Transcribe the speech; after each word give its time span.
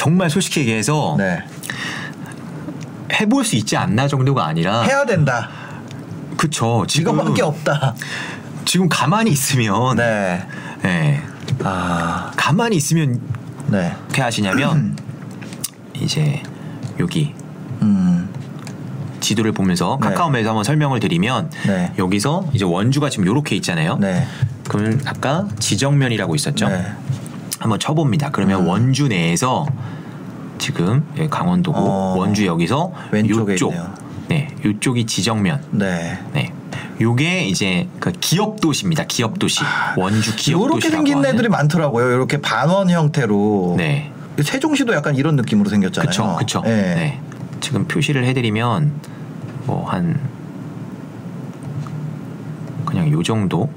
정말 0.00 0.30
솔직히 0.30 0.60
얘기해서 0.60 1.14
네. 1.18 1.44
해볼 3.20 3.44
수 3.44 3.54
있지 3.56 3.76
않나 3.76 4.08
정도가 4.08 4.46
아니라 4.46 4.80
해야 4.80 5.04
된다. 5.04 5.50
그쵸 6.38 6.86
지금 6.88 7.16
이것밖에 7.16 7.42
없다. 7.42 7.94
지금 8.64 8.88
가만히 8.88 9.30
있으면 9.30 9.96
네. 9.98 10.42
네. 10.80 11.22
아. 11.62 12.32
가만히 12.34 12.76
있으면 12.76 13.20
네. 13.66 13.94
어떻게 14.06 14.22
하시냐면 14.22 14.96
이제 16.00 16.42
여기 16.98 17.34
음. 17.82 18.30
지도를 19.20 19.52
보면서 19.52 19.98
네. 20.00 20.08
카카오맵에서 20.08 20.48
한번 20.48 20.64
설명을 20.64 21.00
드리면 21.00 21.50
네. 21.66 21.92
여기서 21.98 22.48
이제 22.54 22.64
원주가 22.64 23.10
지금 23.10 23.26
요렇게 23.26 23.54
있잖아요. 23.56 23.98
네. 23.98 24.26
그러면 24.66 25.02
아까 25.04 25.46
지정면이라고 25.58 26.34
있었죠. 26.36 26.70
네. 27.60 27.62
한번 27.62 27.78
쳐봅니다. 27.78 28.30
그러면 28.30 28.62
음. 28.62 28.68
원주 28.68 29.08
내에서 29.08 29.66
지금 30.58 31.04
강원도고 31.30 31.78
어. 31.78 32.14
원주 32.16 32.46
여기서 32.46 32.92
왼쪽에 33.12 33.52
요쪽 33.52 33.70
있네요. 33.72 33.94
네, 34.28 34.48
요쪽이 34.64 35.06
지정면. 35.06 35.62
네. 35.70 36.18
네. 36.32 36.52
요게 37.00 37.44
이제 37.46 37.88
그 37.98 38.12
기업 38.12 38.60
도시입니다. 38.60 39.04
기업 39.04 39.38
도시. 39.38 39.62
원주 39.96 40.36
기업 40.36 40.60
이렇게 40.60 40.74
도시라고 40.74 40.96
생긴 40.96 41.16
하는. 41.18 41.30
애들이 41.30 41.48
많더라고요. 41.48 42.12
이렇게 42.14 42.40
반원 42.40 42.90
형태로. 42.90 43.74
네. 43.78 44.12
세종시도 44.40 44.94
약간 44.94 45.16
이런 45.16 45.36
느낌으로 45.36 45.68
생겼잖아요. 45.70 46.36
그쵸. 46.36 46.62
네. 46.64 46.70
네. 46.94 47.20
지금 47.60 47.86
표시를 47.86 48.24
해 48.24 48.32
드리면 48.32 48.92
뭐 49.66 49.84
한 49.86 50.18
그냥 52.86 53.10
요 53.10 53.22
정도 53.22 53.68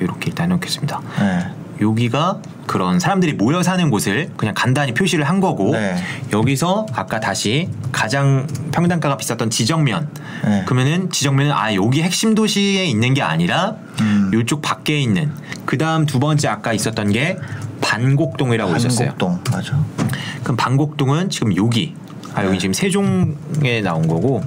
이렇게 0.00 0.28
일단 0.28 0.50
해놓겠습니다. 0.50 1.00
네. 1.18 1.46
여기가 1.80 2.40
그런 2.66 3.00
사람들이 3.00 3.32
모여 3.32 3.62
사는 3.62 3.90
곳을 3.90 4.30
그냥 4.36 4.54
간단히 4.54 4.92
표시를 4.92 5.24
한 5.24 5.40
거고 5.40 5.72
네. 5.72 5.96
여기서 6.32 6.86
아까 6.92 7.20
다시 7.20 7.68
가장 7.90 8.46
평당가가 8.70 9.16
비쌌던 9.16 9.50
지정면 9.50 10.08
네. 10.44 10.62
그러면은 10.66 11.10
지정면은 11.10 11.52
아 11.52 11.74
여기 11.74 12.02
핵심 12.02 12.34
도시에 12.34 12.84
있는 12.84 13.14
게 13.14 13.22
아니라 13.22 13.76
음. 14.00 14.30
요쪽 14.32 14.62
밖에 14.62 15.00
있는 15.00 15.32
그 15.64 15.78
다음 15.78 16.06
두 16.06 16.20
번째 16.20 16.48
아까 16.48 16.72
있었던 16.72 17.12
게 17.12 17.38
반곡동이라고 17.80 18.76
있었어요. 18.76 19.08
한곡동 19.08 19.40
맞아. 19.50 19.84
그럼 20.42 20.56
반곡동은 20.56 21.30
지금 21.30 21.56
여기 21.56 21.94
아 22.34 22.44
여기 22.44 22.52
네. 22.52 22.58
지금 22.58 22.72
세종에 22.72 23.80
나온 23.82 24.06
거고 24.06 24.44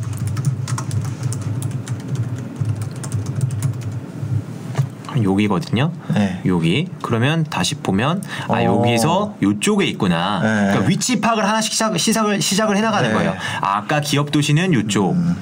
여기거든요. 5.21 5.91
네. 6.13 6.41
여기 6.45 6.87
그러면 7.01 7.43
다시 7.43 7.75
보면 7.75 8.23
아 8.47 8.61
어. 8.61 8.63
여기서 8.63 9.35
요쪽에 9.41 9.85
있구나. 9.85 10.39
네. 10.41 10.47
그러니까 10.71 10.87
위치 10.87 11.19
파악을 11.19 11.47
하나씩 11.47 11.73
시작, 11.73 11.97
시작을 11.97 12.41
시작을 12.41 12.77
해나가는 12.77 13.09
네. 13.09 13.15
거예요. 13.15 13.35
아, 13.61 13.77
아까 13.77 14.01
기업 14.01 14.31
도시는 14.31 14.73
요쪽, 14.73 15.11
음. 15.13 15.35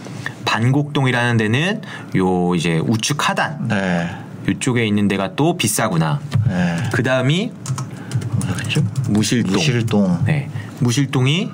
반곡동이라는 0.45 1.37
데는 1.37 1.81
요 2.17 2.55
이제 2.55 2.79
우측 2.79 3.29
하단 3.29 3.67
네. 3.69 4.09
요쪽에 4.47 4.85
있는 4.85 5.07
데가 5.07 5.35
또 5.35 5.55
비싸구나. 5.55 6.19
네. 6.47 6.77
그 6.91 7.03
다음이. 7.03 7.51
무실동. 9.09 9.53
무실동. 9.53 10.23
네, 10.25 10.49
무실동이 10.79 11.49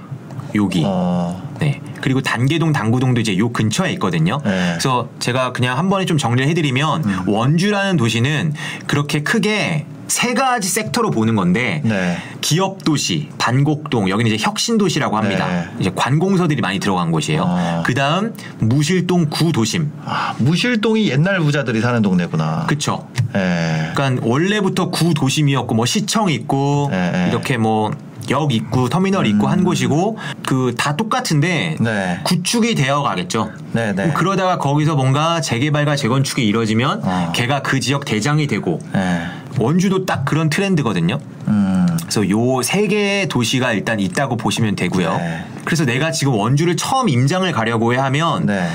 여기. 0.56 0.84
어. 0.86 1.47
네. 1.60 1.82
그리고 2.02 2.22
단계동, 2.22 2.74
당구동도 2.74 3.22
이제 3.22 3.38
요 3.38 3.52
근처에 3.52 3.92
있거든요. 3.94 4.40
네. 4.44 4.70
그래서 4.72 5.10
제가 5.20 5.52
그냥 5.52 5.78
한 5.78 5.90
번에 5.90 6.06
좀 6.06 6.18
정리를 6.18 6.50
해드리면 6.50 7.04
음. 7.04 7.24
원주라는 7.28 7.98
도시는 7.98 8.54
그렇게 8.86 9.24
크게 9.24 9.86
세 10.08 10.34
가지 10.34 10.70
섹터로 10.70 11.12
보는 11.12 11.36
건데 11.36 11.82
네. 11.84 12.18
기업 12.42 12.84
도시, 12.84 13.30
반곡동 13.38 14.10
여기는 14.10 14.32
이제 14.32 14.44
혁신 14.44 14.78
도시라고 14.78 15.18
합니다. 15.18 15.48
네. 15.48 15.68
이제 15.80 15.92
관공서들이 15.94 16.62
많이 16.62 16.80
들어간 16.80 17.12
곳이에요. 17.12 17.44
어. 17.46 17.84
그 17.86 17.94
다음 17.94 18.34
무실동 18.60 19.28
구도심. 19.30 19.92
아, 20.06 20.34
무실동이 20.38 21.10
옛날 21.10 21.40
부자들이 21.40 21.82
사는 21.82 22.02
동네구나. 22.02 22.68
그쵸. 22.68 23.08
예. 23.36 23.92
그러니까 23.94 24.26
원래부터 24.26 24.90
구도심이었고 24.92 25.76
뭐 25.76 25.86
시청 25.86 26.30
있고 26.30 26.88
네, 26.90 27.12
네. 27.12 27.28
이렇게 27.30 27.58
뭐 27.58 27.92
역 28.30 28.54
있고 28.54 28.90
터미널 28.90 29.26
있고 29.28 29.48
한 29.48 29.64
곳이고 29.64 30.18
그 30.46 30.74
다 30.78 30.96
똑같은데 30.96 31.76
음. 31.80 31.84
네. 31.86 32.20
구축이 32.24 32.76
되어 32.76 33.02
가겠죠. 33.02 33.52
네, 33.72 33.94
네. 33.94 34.12
그러다가 34.14 34.58
거기서 34.58 34.96
뭔가 34.96 35.42
재개발과 35.42 35.96
재건축이 35.96 36.46
이루어지면 36.46 37.02
어. 37.04 37.32
걔가 37.36 37.62
그 37.62 37.80
지역 37.80 38.06
대장이 38.06 38.48
되고 38.48 38.80
예. 38.96 39.22
원주도 39.60 40.06
딱 40.06 40.24
그런 40.26 40.50
트렌드거든요. 40.50 41.20
음. 41.48 41.88
그래서 42.02 42.30
요 42.30 42.62
세 42.64 42.88
개의 42.88 43.28
도시가 43.28 43.74
일단 43.74 44.00
있다고 44.00 44.38
보시면 44.38 44.76
되고요. 44.76 45.18
네. 45.18 45.46
그래서 45.66 45.86
내가 45.86 46.12
지금 46.12 46.34
원주를 46.36 46.78
처음 46.78 47.10
임장을 47.10 47.50
가려고 47.52 47.94
하면 47.94 48.46
네. 48.46 48.68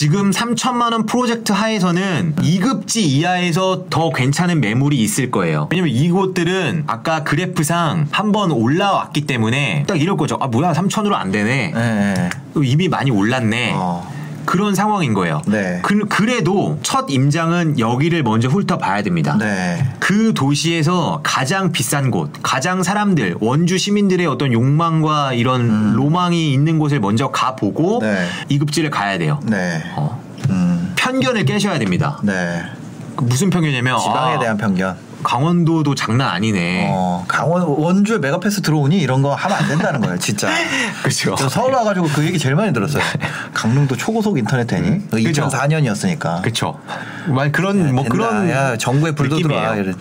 지금 0.00 0.30
3천만 0.30 0.94
원 0.94 1.04
프로젝트 1.04 1.52
하에서는 1.52 2.36
2급지 2.36 3.02
이하에서 3.02 3.84
더 3.90 4.08
괜찮은 4.08 4.58
매물이 4.58 4.96
있을 4.96 5.30
거예요. 5.30 5.68
왜냐면 5.70 5.92
이곳들은 5.92 6.84
아까 6.86 7.22
그래프상 7.22 8.06
한번 8.10 8.50
올라왔기 8.50 9.26
때문에 9.26 9.84
딱 9.86 10.00
이럴 10.00 10.16
거죠. 10.16 10.38
아 10.40 10.46
뭐야 10.46 10.72
3천으로 10.72 11.12
안 11.12 11.30
되네. 11.30 11.74
예. 11.76 12.30
이미 12.64 12.88
많이 12.88 13.10
올랐네. 13.10 13.72
어. 13.74 14.19
그런 14.50 14.74
상황인 14.74 15.14
거예요. 15.14 15.42
네. 15.46 15.78
그, 15.84 16.06
그래도 16.08 16.76
첫 16.82 17.06
임장은 17.08 17.78
여기를 17.78 18.24
먼저 18.24 18.48
훑어봐야 18.48 19.02
됩니다. 19.02 19.36
네. 19.38 19.86
그 20.00 20.34
도시에서 20.34 21.20
가장 21.22 21.70
비싼 21.70 22.10
곳, 22.10 22.32
가장 22.42 22.82
사람들, 22.82 23.36
원주 23.38 23.78
시민들의 23.78 24.26
어떤 24.26 24.52
욕망과 24.52 25.34
이런 25.34 25.92
로망이 25.92 26.52
있는 26.52 26.80
곳을 26.80 26.98
먼저 26.98 27.30
가보고 27.30 28.00
음. 28.00 28.02
네. 28.02 28.26
이급지를 28.48 28.90
가야 28.90 29.18
돼요. 29.18 29.38
네. 29.44 29.84
어. 29.94 30.20
음. 30.50 30.94
편견을 30.96 31.44
깨셔야 31.44 31.78
됩니다. 31.78 32.18
네. 32.24 32.64
그 33.14 33.22
무슨 33.22 33.50
편견이냐면 33.50 34.00
지방에 34.00 34.34
아, 34.34 34.38
대한 34.40 34.56
편견. 34.56 34.96
강원도도 35.22 35.94
장난 35.94 36.28
아니네. 36.28 36.88
어, 36.90 37.24
강원 37.28 37.62
원주에 37.62 38.18
메가패스 38.18 38.62
들어오니 38.62 38.98
이런 38.98 39.22
거 39.22 39.34
하면 39.34 39.56
안 39.58 39.68
된다는 39.68 40.00
거예요, 40.00 40.18
진짜. 40.18 40.48
그렇죠. 41.02 41.34
저 41.36 41.48
서울 41.48 41.72
와가지고 41.72 42.08
그 42.08 42.24
얘기 42.24 42.38
제일 42.38 42.54
많이 42.54 42.72
들었어요. 42.72 43.02
강릉도 43.52 43.96
초고속 43.96 44.38
인터넷 44.38 44.66
되니? 44.66 45.08
그 45.10 45.22
그죠. 45.22 45.48
2004년이었으니까. 45.48 46.42
그렇죠. 46.42 46.78
말 47.26 47.52
그런 47.52 47.94
뭐 47.94 48.04
그런 48.04 48.48
야, 48.50 48.76
정부의 48.76 49.14
불도. 49.14 49.38
들어와 49.40 49.76
이래. 49.76 49.92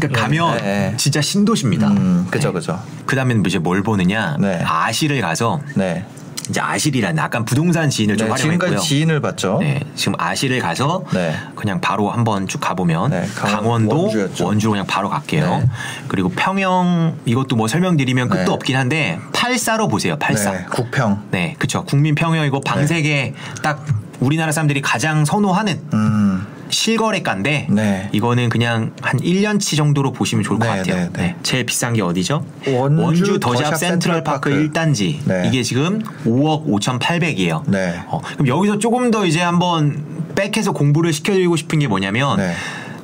그러니까 0.00 0.22
가면 0.22 0.56
네. 0.58 0.94
진짜 0.96 1.20
신도시입니다. 1.20 1.88
음, 1.88 2.26
그죠, 2.30 2.52
그죠. 2.52 2.80
그다음에는 3.06 3.44
이제 3.46 3.58
뭘 3.58 3.82
보느냐? 3.82 4.36
네. 4.38 4.62
아실을 4.64 5.20
가서 5.20 5.60
네. 5.74 6.04
이제 6.48 6.60
아실이라는 6.60 7.22
약간 7.22 7.44
부동산 7.44 7.90
지인을 7.90 8.16
좀 8.16 8.28
네, 8.28 8.34
지금까지 8.36 8.58
활용했고요. 8.72 8.80
지인을 8.88 9.20
봤죠. 9.20 9.58
네, 9.60 9.80
지금 9.94 10.14
아실을 10.18 10.60
가서 10.60 11.04
네. 11.12 11.34
그냥 11.54 11.80
바로 11.80 12.10
한번 12.10 12.46
쭉 12.48 12.58
가보면 12.60 13.10
네, 13.10 13.26
강- 13.36 13.52
강원도 13.52 14.04
원주였죠. 14.04 14.46
원주로 14.46 14.72
그냥 14.72 14.86
바로 14.86 15.08
갈게요. 15.10 15.58
네. 15.58 15.68
그리고 16.08 16.30
평영 16.30 17.18
이것도 17.26 17.56
뭐 17.56 17.68
설명드리면 17.68 18.28
끝도 18.28 18.44
네. 18.44 18.50
없긴 18.50 18.76
한데 18.76 19.18
팔사로 19.32 19.88
보세요. 19.88 20.16
팔사. 20.18 20.52
네, 20.52 20.66
국평. 20.70 21.24
네, 21.30 21.54
그쵸. 21.58 21.84
국민 21.84 22.14
평형이고 22.14 22.60
방세계 22.62 23.34
딱 23.62 23.84
우리나라 24.20 24.50
사람들이 24.52 24.80
가장 24.80 25.24
선호하는 25.24 25.80
음. 25.92 26.46
실거래가인데 26.70 27.68
네. 27.70 28.08
이거는 28.12 28.48
그냥 28.48 28.92
한 29.00 29.18
1년치 29.20 29.76
정도로 29.76 30.12
보시면 30.12 30.44
좋을 30.44 30.58
것 30.58 30.66
네, 30.66 30.78
같아요. 30.78 30.96
네, 30.96 31.10
네. 31.12 31.36
제일 31.42 31.64
비싼 31.66 31.92
게 31.92 32.02
어디죠? 32.02 32.44
원주 32.66 33.40
더샵 33.40 33.64
더샵 33.64 33.78
센트럴파크 33.78 34.50
센트럴파크. 34.50 34.50
1단지. 34.50 35.18
네. 35.24 35.48
이게 35.48 35.62
지금 35.62 36.02
5억 36.24 36.66
5,800이에요. 36.66 37.62
네. 37.66 38.02
어, 38.06 38.20
그럼 38.20 38.48
여기서 38.48 38.78
조금 38.78 39.10
더 39.10 39.24
이제 39.26 39.40
한번 39.40 40.04
백해서 40.34 40.72
공부를 40.72 41.12
시켜드리고 41.12 41.56
싶은 41.56 41.78
게 41.80 41.88
뭐냐면 41.88 42.36
네. 42.36 42.54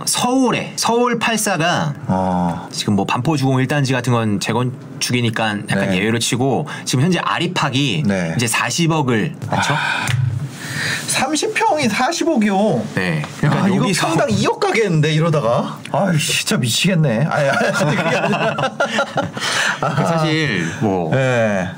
서울에 0.06 0.72
서울 0.76 1.18
84가 1.18 1.94
어. 2.08 2.68
지금 2.70 2.94
뭐 2.94 3.04
반포 3.04 3.36
주공 3.36 3.56
1단지 3.56 3.92
같은 3.92 4.12
건 4.12 4.38
재건축이니까 4.38 5.58
약간 5.70 5.90
네. 5.90 5.96
예외로 5.96 6.18
치고 6.18 6.66
지금 6.84 7.04
현재 7.04 7.18
아리팍이 7.18 8.02
네. 8.06 8.34
이제 8.36 8.46
40억을 8.46 9.32
그렇죠? 9.48 9.74
30평이 11.08 11.88
45교. 11.88 12.82
네. 12.94 13.22
그러니까 13.40 13.68
이거 13.68 13.76
여기서 13.76 14.06
평당 14.08 14.28
2억 14.28 14.58
가겠는데 14.58 15.12
이러다가. 15.12 15.78
아유 15.92 16.18
진짜 16.18 16.56
미치겠네. 16.56 17.26
아니, 17.26 17.48
아니 17.48 17.96
그게 17.96 18.16
아니라. 18.16 18.56
그 19.80 20.06
사실 20.06 20.66
뭐 20.80 21.14
네. 21.14 21.68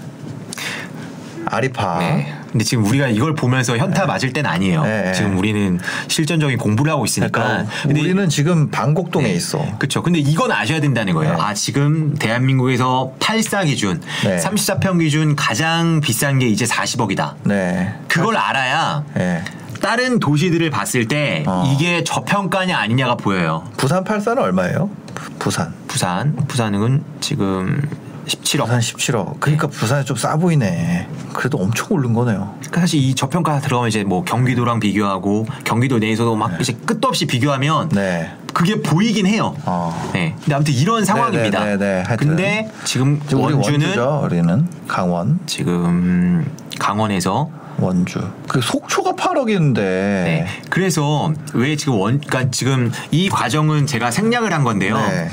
아리파. 1.47 1.99
네. 1.99 2.35
근데 2.57 2.65
지금 2.65 2.87
우리가 2.87 3.09
이걸 3.09 3.35
보면서 3.35 3.77
현타 3.77 4.07
맞을 4.07 4.33
땐 4.33 4.47
아니에요. 4.47 4.83
네. 4.83 5.13
지금 5.13 5.37
우리는 5.37 5.79
실전적인 6.09 6.57
공부를 6.57 6.91
하고 6.91 7.05
있으니까. 7.05 7.43
그러니까 7.43 7.71
근데 7.83 8.01
우리는 8.01 8.29
지금 8.31 8.71
방곡동에 8.71 9.29
있어. 9.29 9.63
그렇죠. 9.79 10.03
근데 10.03 10.19
이건 10.21 10.51
아셔야 10.51 10.81
된다는 10.81 11.13
거예요. 11.13 11.35
네. 11.35 11.39
아 11.43 11.53
지금 11.53 12.15
대한민국에서 12.15 13.13
84 13.21 13.65
기준, 13.65 14.01
네. 14.25 14.39
34평 14.39 15.01
기준 15.01 15.37
가장 15.37 16.01
비싼 16.01 16.39
게 16.39 16.47
이제 16.49 16.65
40억이다. 16.65 17.35
네. 17.45 17.93
그걸 18.09 18.39
알아야 18.39 19.05
네. 19.15 19.45
다른 19.83 20.19
도시들을 20.19 20.71
봤을 20.71 21.07
때 21.09 21.45
어. 21.47 21.71
이게 21.75 22.05
저평가냐 22.05 22.75
아니냐가 22.79 23.17
보여요. 23.17 23.69
부산 23.77 24.03
84는 24.03 24.39
얼마예요? 24.39 24.89
부- 25.15 25.31
부산. 25.39 25.75
부산, 25.89 26.35
부산은 26.49 27.05
지금 27.21 27.83
17억. 28.27 28.65
부산 28.65 28.81
17억. 28.81 29.41
그러니까 29.41 29.67
부산이 29.69 30.05
좀 30.05 30.17
싸 30.17 30.37
보이네. 30.37 31.09
그래도 31.35 31.59
엄청 31.59 31.89
오른 31.91 32.15
거네요. 32.15 32.55
그러니까 32.61 32.81
사실 32.81 33.01
이 33.01 33.15
저평가 33.15 33.61
들어가면 33.61 33.89
이제 33.89 34.03
뭐 34.03 34.25
경기도랑 34.25 34.81
비교하고 34.81 35.47
경기도 35.65 35.99
내에서도 35.99 36.35
막 36.37 36.59
이제 36.61 36.73
끝도 36.87 37.09
없이 37.09 37.27
비교하면 37.27 37.91
네. 37.91 38.33
그게 38.55 38.81
보이긴 38.81 39.27
해요. 39.27 39.55
어. 39.67 40.11
네. 40.15 40.35
근데 40.41 40.55
아무튼 40.55 40.73
이런 40.75 41.05
상황입니다. 41.05 41.65
네, 41.65 41.77
네, 41.77 42.03
네. 42.03 42.17
근데 42.17 42.71
지금 42.85 43.21
이제 43.27 43.37
우리 43.37 43.53
원주는 43.53 43.81
원주죠. 43.81 44.21
우리는 44.25 44.67
강원, 44.89 45.39
지금 45.47 46.51
강원에서 46.79 47.51
원주. 47.79 48.21
그 48.49 48.61
속초가 48.61 49.13
8억인데. 49.13 49.75
네. 49.75 50.47
그래서 50.71 51.33
왜 51.55 51.77
지금 51.77 51.95
원, 51.95 52.21
그러니까 52.21 52.51
지금 52.51 52.91
이 53.11 53.29
과정은 53.29 53.87
제가 53.87 54.11
생략을 54.11 54.53
한 54.53 54.65
건데요. 54.65 54.97
네. 54.97 55.29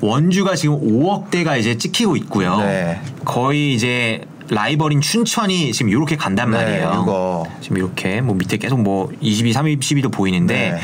원주가 0.00 0.54
지금 0.56 0.80
5억대가 0.80 1.58
이제 1.58 1.78
찍히고 1.78 2.16
있고요. 2.16 2.58
네. 2.58 3.00
거의 3.24 3.74
이제 3.74 4.22
라이벌인 4.48 5.00
춘천이 5.00 5.72
지금 5.72 5.90
이렇게 5.90 6.16
간단 6.16 6.50
네, 6.50 6.56
말이에요. 6.58 7.00
이거. 7.02 7.46
지금 7.60 7.78
이렇게 7.78 8.20
뭐 8.20 8.34
밑에 8.36 8.56
계속 8.58 8.80
뭐 8.80 9.10
22, 9.20 9.52
32도 9.52 10.12
보이는데 10.12 10.72
네. 10.72 10.78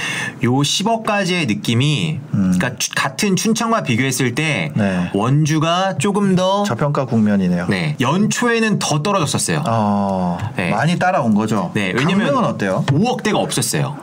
요 0.45 0.53
10억까지의 0.53 1.47
느낌이 1.47 2.21
음. 2.35 2.53
그러니까 2.57 2.77
추- 2.79 2.91
같은 2.95 3.37
춘천과 3.37 3.85
비교했을 3.85 4.35
때 4.35 4.73
네. 4.75 5.11
원주가 5.15 5.97
조금 5.99 6.35
더 6.35 6.65
저평가 6.65 7.05
국면이네요. 7.07 7.67
네, 7.69 7.97
연초에는 8.01 8.79
더 8.81 9.03
떨어졌었어요. 9.03 9.63
어, 9.67 10.39
네. 10.57 10.71
많이 10.71 10.99
따라온 10.99 11.35
거죠. 11.35 11.71
네, 11.75 11.93
왜냐면 11.97 12.45
어때요? 12.45 12.85
5억대가 12.89 13.37
없었어요. 13.37 13.97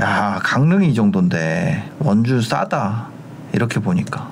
야, 0.00 0.40
강릉이 0.44 0.88
이 0.90 0.94
정도인데 0.94 1.90
원주 1.98 2.42
싸다. 2.42 3.08
이렇게 3.52 3.80
보니까 3.80 4.28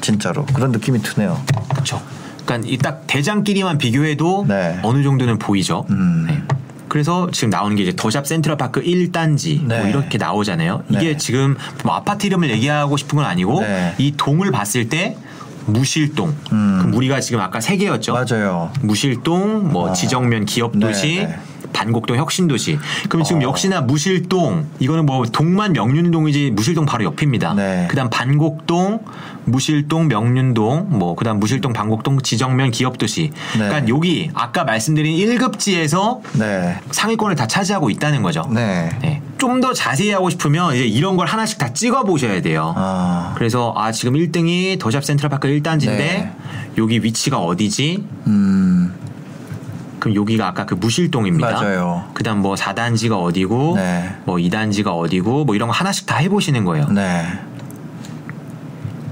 진짜로 0.00 0.44
그런 0.46 0.70
느낌이 0.72 1.00
드네요. 1.02 1.40
그렇죠. 1.70 2.00
그러니까 2.48 2.68
이 2.72 2.78
딱 2.78 3.02
대장끼리만 3.06 3.76
비교해도 3.78 4.46
네. 4.48 4.78
어느 4.82 5.02
정도는 5.02 5.38
보이죠. 5.38 5.84
음. 5.90 6.26
네. 6.28 6.42
그래서 6.88 7.28
지금 7.30 7.50
나오는 7.50 7.76
게 7.76 7.82
이제 7.82 7.92
더샵 7.94 8.26
센트럴파크 8.26 8.82
1단지 8.82 9.62
네. 9.66 9.78
뭐 9.80 9.88
이렇게 9.88 10.16
나오잖아요. 10.16 10.84
이게 10.88 10.98
네. 11.12 11.16
지금 11.18 11.56
뭐 11.84 11.94
아파트 11.94 12.26
이름을 12.26 12.48
얘기하고 12.50 12.96
싶은 12.96 13.16
건 13.16 13.26
아니고 13.26 13.60
네. 13.60 13.94
이 13.98 14.14
동을 14.16 14.50
봤을 14.50 14.88
때 14.88 15.14
무실동. 15.66 16.34
음. 16.52 16.78
그럼 16.80 16.94
우리가 16.94 17.20
지금 17.20 17.40
아까 17.40 17.60
세 17.60 17.76
개였죠. 17.76 18.14
맞아요. 18.14 18.70
무실동, 18.80 19.70
뭐 19.70 19.90
어. 19.90 19.92
지정면 19.92 20.46
기업도시, 20.46 21.16
네, 21.16 21.26
네. 21.26 21.38
반곡동 21.78 22.16
혁신도시. 22.16 22.78
그럼 23.08 23.22
지금 23.24 23.40
어. 23.40 23.44
역시나 23.44 23.82
무실동 23.82 24.66
이거는 24.80 25.06
뭐 25.06 25.24
동만 25.26 25.72
명륜동이지 25.72 26.50
무실동 26.50 26.86
바로 26.86 27.04
옆입니다. 27.04 27.54
네. 27.54 27.86
그다음 27.88 28.10
반곡동, 28.10 29.04
무실동, 29.44 30.08
명륜동, 30.08 30.88
뭐 30.90 31.14
그다음 31.14 31.38
무실동, 31.38 31.72
반곡동, 31.72 32.20
지정면 32.22 32.72
기업도시. 32.72 33.30
네. 33.58 33.68
그러니까 33.68 33.88
여기 33.88 34.30
아까 34.34 34.64
말씀드린 34.64 35.16
1급지에서 35.16 36.20
네. 36.32 36.80
상위권을 36.90 37.36
다 37.36 37.46
차지하고 37.46 37.90
있다는 37.90 38.22
거죠. 38.22 38.48
네. 38.52 39.22
좀더 39.38 39.72
자세히 39.72 40.10
하고 40.10 40.30
싶으면 40.30 40.74
이제 40.74 40.84
이런 40.84 41.16
걸 41.16 41.28
하나씩 41.28 41.58
다 41.58 41.72
찍어 41.72 42.02
보셔야 42.02 42.42
돼요. 42.42 42.74
아. 42.76 43.34
그래서 43.36 43.72
아 43.76 43.92
지금 43.92 44.14
1등이 44.14 44.80
더샵 44.80 45.04
센트럴파크 45.04 45.46
1단지인데 45.46 45.96
네. 45.96 46.32
여기 46.76 47.02
위치가 47.02 47.38
어디지? 47.38 48.04
음. 48.26 48.77
그럼 49.98 50.14
여기가 50.14 50.46
아까 50.46 50.66
그 50.66 50.74
무실동입니다. 50.74 51.50
맞아요. 51.50 52.04
그다음 52.14 52.38
뭐 52.38 52.54
4단지가 52.54 53.20
어디고 53.22 53.74
네. 53.76 54.16
뭐 54.24 54.36
2단지가 54.36 54.88
어디고 54.96 55.44
뭐 55.44 55.54
이런 55.54 55.68
거 55.68 55.74
하나씩 55.74 56.06
다 56.06 56.16
해보시는 56.16 56.64
거예요. 56.64 56.88
네. 56.88 57.26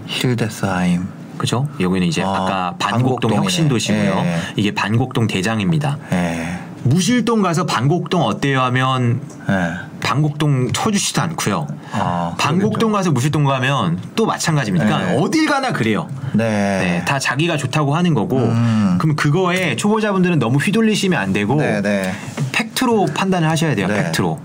힐데스하임. 0.07 1.09
그죠? 1.39 1.69
여기는 1.81 2.07
이제 2.07 2.23
아, 2.23 2.29
아, 2.29 2.45
까 2.45 2.75
반곡동 2.79 3.31
반곡동이네. 3.31 3.43
혁신도시고요. 3.43 4.23
예. 4.25 4.41
이게 4.57 4.73
반곡동 4.73 5.27
대장입니다. 5.27 5.99
예. 6.13 6.59
무실동 6.83 7.43
가서 7.43 7.67
반곡동 7.67 8.23
어때요 8.23 8.61
하면 8.63 9.21
예. 9.49 9.86
반곡동 10.07 10.71
쳐주지도 10.73 11.21
않고요. 11.21 11.67
아, 11.91 12.33
반곡동 12.39 12.93
가서 12.93 13.11
무실동 13.11 13.43
가면 13.43 13.99
또 14.15 14.25
마찬가지입니다. 14.25 14.99
네. 14.99 15.17
어딜 15.19 15.47
가나 15.47 15.73
그래요. 15.73 16.09
네. 16.33 16.45
네, 16.45 17.05
다 17.05 17.19
자기가 17.19 17.57
좋다고 17.57 17.97
하는 17.97 18.15
거고. 18.15 18.39
음. 18.39 18.99
그럼 19.01 19.17
그거에 19.17 19.75
초보자분들은 19.75 20.39
너무 20.39 20.59
휘둘리시면 20.59 21.21
안 21.21 21.33
되고 21.33 21.57
네, 21.57 21.83
네. 21.83 22.15
팩트로 22.53 23.07
판단을 23.17 23.51
하셔야 23.51 23.75
돼요. 23.75 23.89
네. 23.89 24.05
팩트로. 24.05 24.39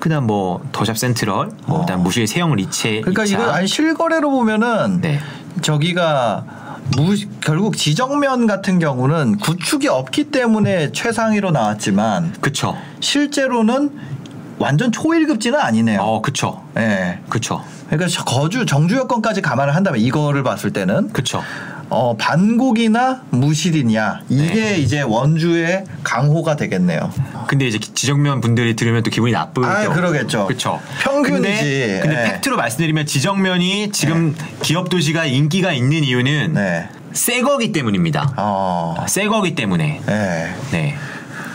그다음 0.00 0.26
뭐 0.26 0.62
더샵 0.72 0.96
센트럴, 0.96 1.50
뭐 1.66 1.82
그다음 1.82 2.02
무실 2.02 2.26
세형 2.26 2.56
리체. 2.56 3.02
그러니까. 3.02 3.24
이거 3.26 3.50
아니 3.52 3.68
실거래로 3.68 4.30
보면은 4.30 5.02
네. 5.02 5.20
저기가 5.60 6.44
무, 6.96 7.14
결국 7.42 7.76
지정면 7.76 8.46
같은 8.46 8.78
경우는 8.78 9.36
구축이 9.36 9.88
없기 9.88 10.30
때문에 10.30 10.90
최상위로 10.92 11.50
나왔지만 11.50 12.34
그쵸. 12.40 12.76
실제로는 13.00 13.90
완전 14.62 14.92
초일급지는 14.92 15.58
아니네요. 15.58 16.00
어, 16.00 16.22
그쵸. 16.22 16.62
예. 16.76 17.18
그쵸. 17.28 17.62
그러니까 17.90 18.24
거주 18.24 18.64
정주 18.64 18.96
여건까지 18.96 19.42
감안을 19.42 19.74
한다면 19.74 20.00
이거를 20.00 20.42
봤을 20.42 20.72
때는 20.72 21.12
그쵸. 21.12 21.42
어, 21.90 22.16
반곡이나 22.16 23.22
무실이냐 23.28 24.20
이게 24.30 24.54
네. 24.54 24.78
이제 24.78 25.02
원주의 25.02 25.84
강호가 26.02 26.56
되겠네요. 26.56 27.12
근데 27.48 27.66
이제 27.66 27.78
지정면 27.78 28.40
분들이 28.40 28.74
들으면 28.74 29.02
또 29.02 29.10
기분이 29.10 29.32
나쁘죠. 29.32 29.68
아, 29.68 29.88
그러겠죠. 29.88 30.46
그쵸. 30.46 30.80
평균이지. 31.00 31.42
근데, 31.42 32.00
근데 32.00 32.18
예. 32.18 32.32
팩트로 32.32 32.56
말씀드리면 32.56 33.04
지정면이 33.04 33.90
지금 33.92 34.34
기업 34.62 34.88
도시가 34.88 35.26
인기가 35.26 35.72
있는 35.72 36.02
이유는 36.02 36.54
네. 36.54 36.88
새 37.12 37.42
거기 37.42 37.72
때문입니다. 37.72 38.32
어. 38.38 39.04
새 39.06 39.26
거기 39.26 39.54
때문에. 39.54 40.00
네. 40.06 40.96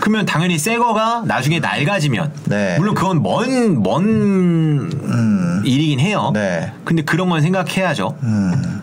네. 0.07 0.09
그러면 0.09 0.25
당연히 0.25 0.57
새 0.57 0.77
거가 0.77 1.23
나중에 1.25 1.59
낡아지면 1.59 2.31
네. 2.45 2.77
물론 2.77 2.95
그건 2.95 3.21
먼, 3.21 3.83
먼 3.83 4.03
음. 4.05 5.61
일이긴 5.65 5.99
해요. 5.99 6.31
네. 6.33 6.71
근데 6.85 7.01
그런 7.03 7.27
건 7.27 7.41
생각해야죠. 7.41 8.17
음. 8.23 8.81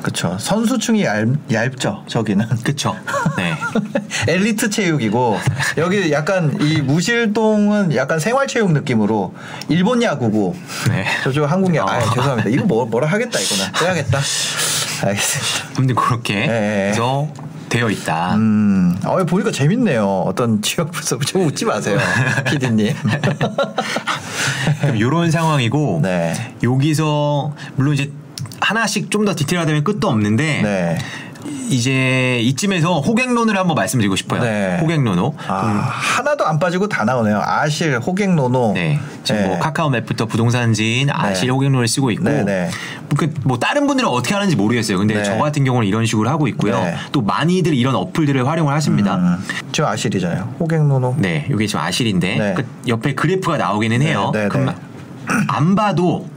그쵸. 0.00 0.36
선수층이 0.38 1.04
얇, 1.04 1.28
얇죠, 1.52 2.04
저기는. 2.06 2.46
그쵸. 2.62 2.96
네. 3.36 3.54
엘리트 4.28 4.68
체육이고, 4.70 5.38
여기 5.78 6.12
약간 6.12 6.56
이 6.60 6.82
무실동은 6.82 7.94
약간 7.94 8.18
생활 8.18 8.46
체육 8.46 8.72
느낌으로, 8.72 9.34
일본 9.68 10.02
야구고, 10.02 10.56
네. 10.90 11.06
저쪽 11.22 11.50
한국 11.50 11.74
야구, 11.74 11.90
아, 11.90 11.98
어. 11.98 12.14
죄송합니다. 12.14 12.50
이거 12.50 12.64
뭐, 12.66 12.84
뭐라 12.84 13.08
하겠다, 13.08 13.38
이거는. 13.40 13.72
빼야겠다. 13.80 14.20
알겠습니다. 15.04 15.78
아무튼 15.78 15.94
그렇게 15.94 16.34
네. 16.34 16.88
해서 16.90 17.28
되어 17.74 17.90
있다. 17.90 18.36
음, 18.36 18.96
어, 19.04 19.16
보니까 19.24 19.50
재밌네요. 19.50 20.06
어떤 20.26 20.62
지역 20.62 20.92
분석, 20.92 21.26
좀 21.26 21.44
웃지 21.46 21.64
마세요. 21.64 21.98
피디님. 22.46 22.94
그럼 24.80 24.96
이런 24.96 25.30
상황이고 25.32 25.98
네. 26.02 26.54
여기서 26.62 27.52
물론 27.74 27.94
이제 27.94 28.12
하나씩 28.60 29.10
좀 29.10 29.24
더 29.24 29.34
디테일하다면 29.34 29.82
끝도 29.84 30.08
없는데 30.08 30.60
네. 30.62 30.98
이제 31.68 32.40
이쯤에서 32.42 33.00
호갱론을 33.00 33.56
한번 33.56 33.74
말씀드리고 33.74 34.16
싶어요. 34.16 34.42
네. 34.42 34.78
호갱론호. 34.80 35.34
아, 35.48 35.54
하나도 35.54 36.46
안 36.46 36.58
빠지고 36.58 36.88
다 36.88 37.04
나오네요. 37.04 37.40
아실, 37.44 37.98
호갱노노. 37.98 38.72
네. 38.74 38.98
지금 39.22 39.40
네. 39.40 39.46
뭐 39.48 39.58
카카오 39.58 39.90
맵부터 39.90 40.26
부동산지인 40.26 41.10
아실 41.10 41.50
호갱론을 41.50 41.88
쓰고 41.88 42.10
있고 42.12 42.24
네, 42.24 42.44
네. 42.44 42.70
그뭐 43.16 43.58
다른 43.58 43.86
분들은 43.86 44.08
어떻게 44.08 44.34
하는지 44.34 44.56
모르겠어요. 44.56 44.98
근데 44.98 45.14
네. 45.14 45.24
저 45.24 45.36
같은 45.36 45.64
경우는 45.64 45.88
이런 45.88 46.06
식으로 46.06 46.28
하고 46.28 46.46
있고요. 46.48 46.78
네. 46.78 46.94
또 47.12 47.22
많이들 47.22 47.74
이런 47.74 47.94
어플들을 47.94 48.46
활용을 48.46 48.74
하십니다. 48.74 49.16
음, 49.16 49.36
저 49.72 49.86
아실이잖아요. 49.86 50.54
호갱노노. 50.60 51.16
네, 51.18 51.46
이게 51.50 51.66
지금 51.66 51.80
아실인데 51.80 52.36
네. 52.36 52.54
그 52.54 52.64
옆에 52.88 53.14
그래프가 53.14 53.56
나오기는 53.56 54.02
해요. 54.02 54.30
네, 54.32 54.48
네, 54.48 54.64
네. 54.64 54.74
안 55.48 55.74
봐도 55.74 56.28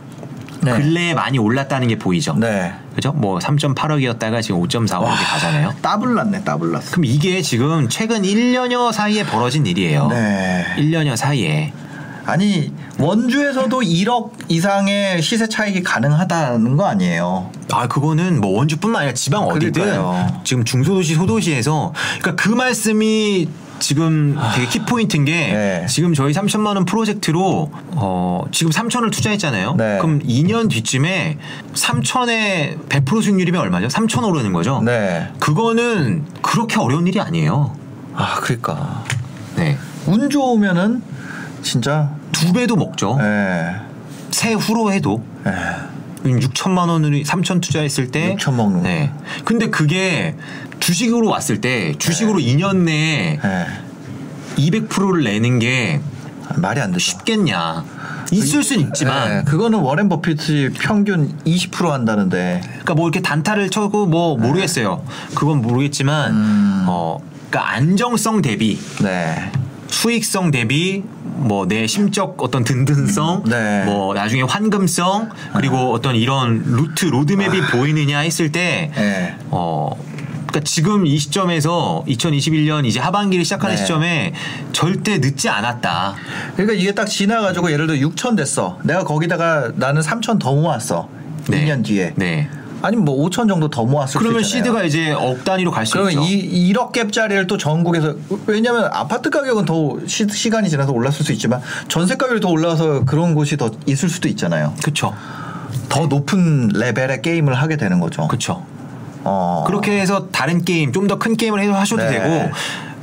네. 0.61 0.71
근래에 0.71 1.13
많이 1.13 1.37
올랐다는 1.37 1.87
게 1.87 1.97
보이죠. 1.97 2.33
네. 2.35 2.73
그죠? 2.95 3.11
뭐 3.13 3.39
3.8억이었다가 3.39 4.41
지금 4.41 4.61
5.4억이 4.61 5.05
가잖아요. 5.05 5.73
더블 5.81 6.15
났네, 6.15 6.43
더블 6.43 6.71
났어. 6.71 6.91
그럼 6.91 7.05
이게 7.05 7.41
지금 7.41 7.89
최근 7.89 8.23
1년여 8.23 8.91
사이에 8.91 9.23
벌어진 9.23 9.65
일이에요. 9.65 10.07
네. 10.07 10.65
1년여 10.77 11.15
사이에. 11.15 11.73
아니 12.25 12.73
원주에서도 12.99 13.79
1억 13.79 14.31
이상의 14.49 15.21
시세 15.21 15.47
차익이 15.47 15.81
가능하다는 15.81 16.75
거 16.75 16.85
아니에요. 16.85 17.49
아 17.71 17.87
그거는 17.87 18.41
뭐 18.41 18.57
원주뿐만 18.57 19.01
아니라 19.01 19.13
지방 19.13 19.43
어디든 19.43 19.71
그러니까요. 19.71 20.41
지금 20.43 20.65
중소도시 20.65 21.15
소도시에서 21.15 21.93
그러니까 22.19 22.35
그 22.43 22.49
말씀이 22.49 23.47
지금 23.79 24.37
되게 24.55 24.67
키포인트인 24.67 25.25
게 25.25 25.31
네. 25.31 25.85
지금 25.87 26.13
저희 26.13 26.33
3천만 26.33 26.75
원 26.75 26.85
프로젝트로 26.85 27.71
어 27.91 28.43
지금 28.51 28.71
3천을 28.71 29.11
투자했잖아요. 29.11 29.75
네. 29.75 29.97
그럼 29.99 30.19
2년 30.19 30.69
뒤쯤에 30.69 31.37
3천의 31.73 32.87
100% 32.89 33.21
수익률이면 33.21 33.61
얼마죠? 33.61 33.87
3천 33.87 34.23
오르는 34.27 34.53
거죠. 34.53 34.81
네. 34.83 35.27
그거는 35.39 36.25
그렇게 36.41 36.79
어려운 36.79 37.07
일이 37.07 37.19
아니에요. 37.19 37.75
아 38.15 38.39
그러니까 38.41 39.03
네. 39.55 39.77
운 40.07 40.29
좋으면은 40.29 41.01
진짜. 41.61 42.11
두 42.31 42.53
배도 42.53 42.75
먹죠. 42.75 43.17
예. 43.19 43.75
세후로 44.31 44.91
해도 44.91 45.23
예. 45.47 45.51
6천만 46.23 46.89
원을 46.89 47.23
3천 47.23 47.61
투자했을 47.61 48.11
때 48.11 48.35
6천 48.35 48.53
먹는 48.53 48.81
거. 48.81 48.87
네. 48.87 49.11
근데 49.45 49.69
그게 49.69 50.35
주식으로 50.79 51.29
왔을 51.29 51.61
때 51.61 51.93
주식으로 51.97 52.39
2년 52.39 52.83
내에 52.83 53.39
예. 53.43 53.67
200%를 54.57 55.23
내는 55.23 55.59
게 55.59 56.01
말이 56.55 56.81
안 56.81 56.91
되죠. 56.91 56.99
쉽겠냐? 56.99 57.85
있을 58.31 58.63
순 58.63 58.81
있지만 58.81 59.39
예, 59.39 59.43
그거는 59.43 59.79
워렌 59.79 60.09
버핏이 60.09 60.71
평균 60.73 61.37
20% 61.45 61.89
한다는데. 61.89 62.61
그러니까 62.63 62.93
뭐 62.93 63.07
이렇게 63.07 63.21
단타를 63.21 63.69
쳐고 63.69 64.05
뭐 64.05 64.37
모르겠어요. 64.37 65.03
그건 65.35 65.61
모르겠지만 65.61 66.31
음. 66.31 66.85
어 66.87 67.19
그러니까 67.49 67.73
안정성 67.73 68.41
대비 68.41 68.77
네. 69.01 69.51
수익성 69.87 70.51
대비 70.51 71.03
뭐 71.37 71.67
내 71.67 71.85
심적 71.85 72.35
어떤 72.41 72.63
든든성, 72.63 73.43
음, 73.45 73.49
네. 73.49 73.83
뭐 73.85 74.13
나중에 74.13 74.41
환금성 74.41 75.29
그리고 75.55 75.93
어떤 75.93 76.15
이런 76.15 76.63
루트 76.65 77.05
로드맵이 77.05 77.61
보이느냐 77.71 78.19
했을 78.19 78.51
때 78.51 78.91
예. 78.97 79.35
어. 79.51 79.91
그러니까 80.47 80.61
지금 80.61 81.05
이 81.05 81.17
시점에서 81.17 82.05
2021년 82.07 82.85
이제 82.85 83.01
하반기를 83.01 83.43
시작하는 83.43 83.75
네. 83.75 83.81
시점에 83.81 84.33
절대 84.71 85.17
늦지 85.17 85.49
않았다. 85.49 86.15
그러니까 86.53 86.73
이게 86.73 86.93
딱 86.93 87.05
지나가지고 87.05 87.69
예를 87.69 87.85
들어 87.85 87.99
6천 88.09 88.37
됐어. 88.37 88.79
내가 88.83 89.03
거기다가 89.03 89.73
나는 89.75 90.01
3천 90.01 90.39
더 90.39 90.53
모았어. 90.53 91.09
네. 91.49 91.65
2년 91.65 91.83
뒤에. 91.83 92.13
네. 92.77 92.87
아니면 92.87 93.05
뭐 93.05 93.27
5천 93.27 93.47
정도 93.47 93.67
더 93.69 93.83
모았을 93.85 94.19
그러면 94.19 94.43
수 94.43 94.57
있잖아요. 94.57 94.81
시드가 94.81 94.83
이제 94.83 95.11
억 95.11 95.43
단위로 95.43 95.71
갈수 95.71 95.93
그러면 95.93 96.11
있죠. 96.13 96.23
이 96.23 96.73
1억 96.73 96.91
갭짜리를 96.93 97.47
또 97.47 97.57
전국에서 97.57 98.13
왜냐하면 98.45 98.89
아파트 98.91 99.29
가격은 99.29 99.65
더 99.65 99.97
시, 100.07 100.27
시간이 100.29 100.69
지나서 100.69 100.91
올랐을 100.91 101.13
수 101.23 101.31
있지만 101.33 101.61
전세 101.87 102.15
가격이 102.15 102.41
더 102.41 102.49
올라서 102.49 103.05
그런 103.05 103.33
곳이 103.35 103.57
더 103.57 103.71
있을 103.85 104.09
수도 104.09 104.27
있잖아요. 104.29 104.73
그렇죠. 104.81 105.13
더 105.89 106.07
높은 106.07 106.69
레벨의 106.69 107.21
게임을 107.21 107.53
하게 107.55 107.77
되는 107.77 107.99
거죠. 107.99 108.27
그렇죠. 108.27 108.63
어. 109.23 109.63
그렇게 109.67 109.99
해서 109.99 110.27
다른 110.31 110.63
게임 110.63 110.91
좀 110.93 111.07
더 111.07 111.17
큰 111.17 111.35
게임을 111.35 111.59
해서 111.61 111.73
하셔도 111.73 112.03
네. 112.03 112.11
되고 112.11 112.49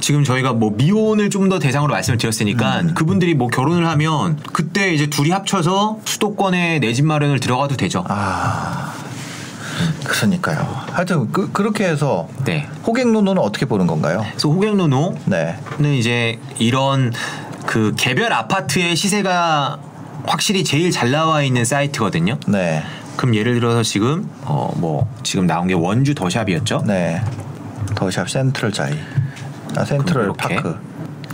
지금 0.00 0.22
저희가 0.24 0.52
뭐 0.52 0.70
미혼을 0.76 1.30
좀 1.30 1.48
더 1.48 1.58
대상으로 1.58 1.92
말씀을 1.92 2.18
드렸으니까 2.18 2.80
음. 2.80 2.94
그분들이 2.94 3.34
뭐 3.34 3.48
결혼을 3.48 3.86
하면 3.88 4.38
그때 4.52 4.92
이제 4.94 5.06
둘이 5.08 5.30
합쳐서 5.30 5.98
수도권에 6.04 6.78
내 6.78 6.92
집 6.92 7.04
마련을 7.04 7.40
들어가도 7.40 7.76
되죠. 7.76 8.04
아. 8.08 8.92
그러니까요. 10.04 10.58
하여튼 10.92 11.30
그, 11.32 11.50
그렇게 11.52 11.86
해서 11.86 12.28
네. 12.44 12.68
호갱노노는 12.86 13.40
어떻게 13.42 13.66
보는 13.66 13.86
건가요? 13.86 14.24
그래서 14.30 14.48
호갱노노는 14.48 15.18
네. 15.26 15.56
이제 15.98 16.38
이런 16.58 17.12
그 17.66 17.94
개별 17.96 18.32
아파트의 18.32 18.96
시세가 18.96 19.78
확실히 20.26 20.64
제일 20.64 20.90
잘 20.90 21.10
나와 21.10 21.42
있는 21.42 21.64
사이트거든요. 21.64 22.38
네. 22.46 22.82
그럼 23.16 23.34
예를 23.34 23.54
들어서 23.54 23.82
지금 23.82 24.28
어 24.44 24.72
뭐 24.76 25.08
지금 25.22 25.46
나온 25.46 25.66
게 25.68 25.74
원주 25.74 26.14
더샵이었죠. 26.14 26.82
네. 26.86 27.22
더샵 27.94 28.28
센트럴 28.28 28.72
자이. 28.72 28.98
아, 29.76 29.84
센트럴 29.84 30.32
파크. 30.36 30.76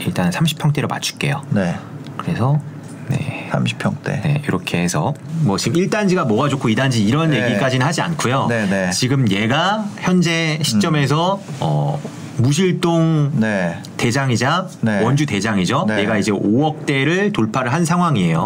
일단 0.00 0.30
30평대로 0.30 0.88
맞출게요. 0.88 1.42
네. 1.50 1.76
그래서 2.16 2.61
네. 3.09 3.40
30평대. 3.50 4.23
네, 4.23 4.42
이렇게 4.47 4.78
해서 4.78 5.14
뭐 5.42 5.59
지금 5.59 5.80
1단지가 5.80 6.26
뭐가 6.26 6.49
좋고 6.49 6.69
2단지 6.69 7.07
이런 7.07 7.30
네. 7.30 7.45
얘기까지는 7.50 7.85
하지 7.85 8.00
않고요. 8.02 8.47
네, 8.49 8.66
네. 8.66 8.90
지금 8.90 9.30
얘가 9.30 9.85
현재 9.99 10.59
시점에서 10.62 11.40
어 11.61 12.00
무실동 12.37 13.33
네. 13.35 13.76
대장이자 13.97 14.69
네. 14.80 15.02
원주 15.02 15.26
대장이죠. 15.26 15.85
네. 15.88 16.00
얘가 16.00 16.16
이제 16.16 16.33
5억대를 16.33 17.33
돌파를 17.33 17.73
한 17.73 17.85
상황이에요. 17.85 18.45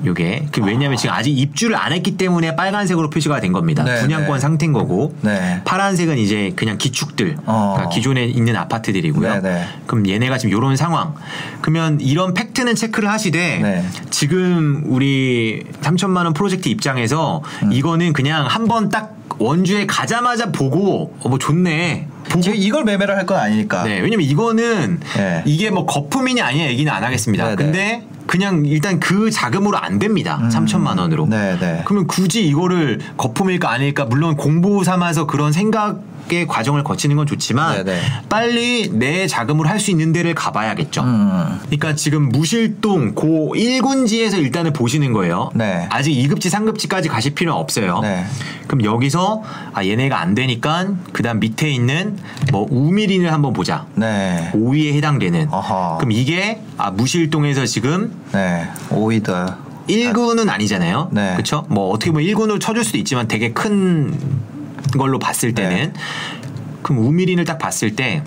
네. 0.00 0.08
요게 0.08 0.46
그 0.52 0.62
왜냐면 0.62 0.96
지금 0.96 1.14
아직 1.14 1.36
입주를 1.36 1.76
안 1.76 1.92
했기 1.92 2.16
때문에 2.16 2.56
빨간색으로 2.56 3.10
표시가 3.10 3.40
된 3.40 3.52
겁니다. 3.52 3.84
네, 3.84 4.00
분양권 4.00 4.34
네. 4.34 4.40
상태인 4.40 4.72
거고 4.72 5.14
네. 5.22 5.60
파란색은 5.64 6.18
이제 6.18 6.52
그냥 6.56 6.78
기축들 6.78 7.36
어. 7.46 7.72
그러니까 7.76 7.94
기존에 7.94 8.24
있는 8.24 8.56
아파트들이고요. 8.56 9.34
네, 9.34 9.40
네. 9.40 9.64
그럼 9.86 10.08
얘네가 10.08 10.38
지금 10.38 10.56
이런 10.56 10.76
상황. 10.76 11.14
그러면 11.60 12.00
이런 12.00 12.34
팩트는 12.34 12.74
체크를 12.74 13.10
하시되 13.10 13.58
네. 13.62 13.84
지금 14.10 14.82
우리 14.86 15.64
3천만 15.82 16.24
원 16.24 16.32
프로젝트 16.32 16.68
입장에서 16.68 17.42
음. 17.62 17.72
이거는 17.72 18.12
그냥 18.12 18.46
한번 18.46 18.88
딱 18.88 19.14
원주에 19.38 19.86
가자마자 19.86 20.50
보고 20.52 21.14
어, 21.20 21.28
뭐 21.28 21.38
좋네. 21.38 22.08
지금 22.42 22.54
이걸 22.56 22.84
매매를 22.84 23.16
할 23.16 23.26
건 23.26 23.38
아니니까. 23.38 23.82
네, 23.84 23.98
왜냐면 24.00 24.22
이거는 24.26 25.00
네. 25.16 25.42
이게 25.46 25.70
뭐 25.70 25.84
거품이냐 25.86 26.44
아니냐 26.46 26.66
얘기는 26.66 26.90
안 26.92 27.02
하겠습니다. 27.04 27.44
네, 27.44 27.50
네. 27.50 27.56
근데 27.56 28.02
그냥 28.26 28.64
일단 28.66 29.00
그 29.00 29.30
자금으로 29.30 29.78
안 29.78 29.98
됩니다. 29.98 30.40
3천만 30.50 30.98
원으로. 30.98 31.26
네, 31.26 31.56
네. 31.58 31.82
그러면 31.84 32.06
굳이 32.06 32.46
이거를 32.46 33.00
거품일까 33.16 33.70
아닐까 33.70 34.04
물론 34.04 34.36
공부 34.36 34.84
삼아서 34.84 35.26
그런 35.26 35.52
생각 35.52 36.00
의 36.32 36.46
과정을 36.46 36.82
거치는 36.82 37.14
건 37.16 37.26
좋지만 37.26 37.76
네, 37.76 37.84
네. 37.84 38.00
빨리 38.28 38.90
내 38.92 39.26
자금으로 39.26 39.68
할 39.68 39.76
수 39.76 39.90
있는 39.90 40.12
데를 40.12 40.34
가봐야겠죠. 40.34 41.02
음. 41.02 41.58
그러니까 41.66 41.94
지금 41.94 42.30
무실동 42.30 43.14
고 43.14 43.54
1군지에서 43.54 44.38
일단은 44.38 44.72
보시는 44.72 45.12
거예요. 45.12 45.50
네. 45.54 45.86
아직 45.90 46.12
2급지, 46.12 46.50
3급지까지 46.50 47.08
가실 47.08 47.34
필요는 47.34 47.60
없어요. 47.60 48.00
네. 48.00 48.24
그럼 48.66 48.84
여기서 48.84 49.42
아 49.74 49.84
얘네가 49.84 50.18
안 50.18 50.34
되니까 50.34 50.88
그다음 51.12 51.40
밑에 51.40 51.68
있는 51.70 52.16
뭐 52.50 52.66
우미린을 52.70 53.32
한번 53.32 53.52
보자. 53.52 53.86
네. 53.94 54.50
5위에 54.54 54.94
해당되는. 54.94 55.48
어허. 55.52 55.98
그럼 55.98 56.12
이게 56.12 56.62
아 56.78 56.90
무실동에서 56.90 57.66
지금 57.66 58.12
네. 58.32 58.66
오이드. 58.90 59.30
1군은 59.88 60.48
아니잖아요. 60.48 61.10
네. 61.12 61.32
그렇죠? 61.34 61.64
뭐 61.68 61.90
어떻게 61.90 62.10
보면 62.10 62.26
1군을 62.26 62.60
쳐줄 62.60 62.82
수도 62.82 62.98
있지만 62.98 63.28
되게 63.28 63.52
큰 63.52 64.12
걸로 64.92 65.18
봤을 65.18 65.54
네. 65.54 65.62
때는 65.62 65.94
그럼 66.82 67.04
우미린을 67.04 67.44
딱 67.44 67.58
봤을 67.58 67.96
때 67.96 68.22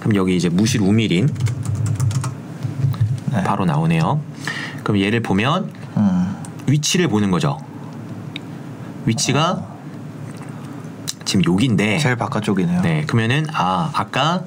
그럼 0.00 0.14
여기 0.16 0.36
이제 0.36 0.48
무실 0.48 0.82
우미린 0.82 1.28
네. 3.32 3.42
바로 3.44 3.64
나오네요. 3.64 4.20
그럼 4.82 5.00
얘를 5.00 5.20
보면 5.20 5.72
음. 5.96 6.36
위치를 6.66 7.08
보는 7.08 7.30
거죠. 7.30 7.58
위치가 9.04 9.64
지금 11.24 11.44
여기인데 11.52 11.98
제일 11.98 12.16
바깥쪽이네요. 12.16 12.82
네, 12.82 13.04
그러면은 13.06 13.46
아 13.52 13.90
아까 13.92 14.42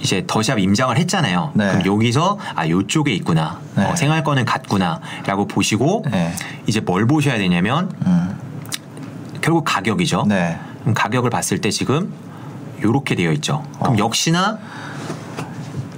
이제 0.00 0.24
더샵 0.26 0.58
임장을 0.58 0.96
했잖아요. 0.96 1.52
네. 1.54 1.70
그럼 1.70 1.86
여기서 1.86 2.38
아 2.54 2.68
요쪽에 2.68 3.12
있구나. 3.12 3.60
네. 3.76 3.84
어, 3.84 3.96
생활권은 3.96 4.44
같구나라고 4.44 5.46
보시고 5.46 6.04
네. 6.10 6.32
이제 6.66 6.80
뭘 6.80 7.06
보셔야 7.06 7.38
되냐면 7.38 7.90
음. 8.06 8.36
결국 9.48 9.64
가격이죠. 9.64 10.26
네. 10.28 10.58
그럼 10.82 10.92
가격을 10.92 11.30
봤을 11.30 11.58
때 11.62 11.70
지금 11.70 12.12
요렇게 12.82 13.14
되어 13.14 13.32
있죠. 13.32 13.64
그럼 13.78 13.94
어. 13.94 13.98
역시나 13.98 14.58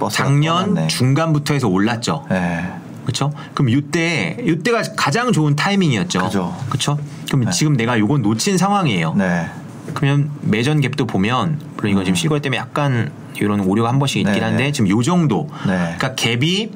작년 0.09 0.67
떠났네. 0.67 0.87
중간부터 0.87 1.53
해서 1.53 1.67
올랐죠. 1.67 2.25
네. 2.29 2.65
그렇죠? 3.03 3.33
그럼 3.53 3.67
이때 3.67 4.37
이때가 4.41 4.83
가장 4.95 5.33
좋은 5.33 5.57
타이밍이었죠. 5.57 6.19
그죠. 6.19 6.57
그렇죠? 6.69 6.97
그럼 7.27 7.51
지금 7.51 7.75
내가 7.75 7.99
요건 7.99 8.21
놓친 8.21 8.57
상황이에요. 8.57 9.15
네. 9.15 9.49
그러면 9.95 10.31
매전 10.43 10.79
갭도 10.79 11.05
보면 11.05 11.59
물론 11.75 11.91
이건 11.91 12.05
지금 12.05 12.15
실거 12.15 12.39
때문에 12.39 12.57
약간 12.57 13.11
이런 13.35 13.59
오류가 13.59 13.89
한 13.89 13.99
번씩 13.99 14.21
있긴 14.21 14.33
네, 14.33 14.39
한데 14.39 14.63
네. 14.63 14.71
지금 14.71 14.89
요 14.89 15.03
정도. 15.03 15.49
네. 15.67 15.97
그러니까 15.97 16.15
갭이 16.15 16.71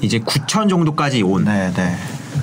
이제 0.00 0.18
9천 0.20 0.70
정도까지 0.70 1.22
온. 1.22 1.44
네. 1.44 1.70
네. 1.74 1.94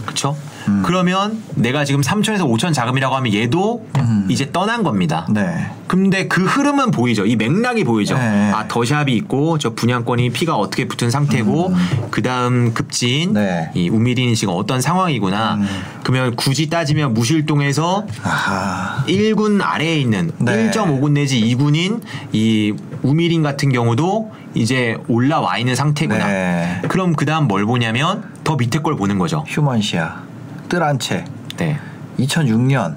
그렇죠? 0.03 0.37
그러면 0.83 1.41
내가 1.55 1.85
지금 1.85 2.01
3천에서 2.01 2.41
5천 2.41 2.73
자금이라고 2.73 3.15
하면 3.15 3.33
얘도 3.33 3.85
이제 4.29 4.51
떠난 4.51 4.83
겁니다. 4.83 5.25
네. 5.29 5.69
근데 5.87 6.27
그 6.27 6.43
흐름은 6.43 6.91
보이죠. 6.91 7.25
이 7.25 7.35
맥락이 7.35 7.85
보이죠. 7.85 8.17
네. 8.17 8.51
아 8.53 8.67
더샵이 8.67 9.13
있고 9.15 9.57
저 9.57 9.73
분양권이 9.73 10.29
피가 10.31 10.55
어떻게 10.55 10.85
붙은 10.87 11.09
상태고 11.09 11.73
그 12.11 12.21
다음 12.21 12.73
급진 12.73 13.33
네. 13.33 13.71
이 13.73 13.89
우미린이 13.89 14.35
지금 14.35 14.53
어떤 14.55 14.81
상황이구나. 14.81 15.59
그러면 16.03 16.35
굳이 16.35 16.69
따지면 16.69 17.13
무실동에서 17.13 18.05
아하. 18.23 19.05
1군 19.07 19.61
아래에 19.63 19.97
있는 19.99 20.31
네. 20.39 20.69
1.5군 20.71 21.11
내지 21.13 21.39
2군인 21.41 22.01
이 22.33 22.73
우미린 23.03 23.43
같은 23.43 23.71
경우도 23.71 24.31
이제 24.55 24.97
올라와 25.07 25.57
있는 25.57 25.75
상태구나. 25.75 26.27
네. 26.27 26.81
그럼 26.89 27.15
그 27.15 27.25
다음 27.25 27.47
뭘 27.47 27.65
보냐면 27.65 28.23
더 28.43 28.55
밑에 28.55 28.79
걸 28.79 28.95
보는 28.97 29.17
거죠. 29.19 29.45
휴먼시아. 29.47 30.26
뜰한 30.69 30.99
채. 30.99 31.25
네. 31.57 31.79
2006년. 32.19 32.95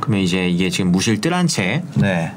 그러면 0.00 0.20
이제 0.20 0.48
이게 0.48 0.68
지금 0.68 0.92
무실 0.92 1.20
뜰한 1.20 1.46
채 1.46 1.82
네. 1.94 2.34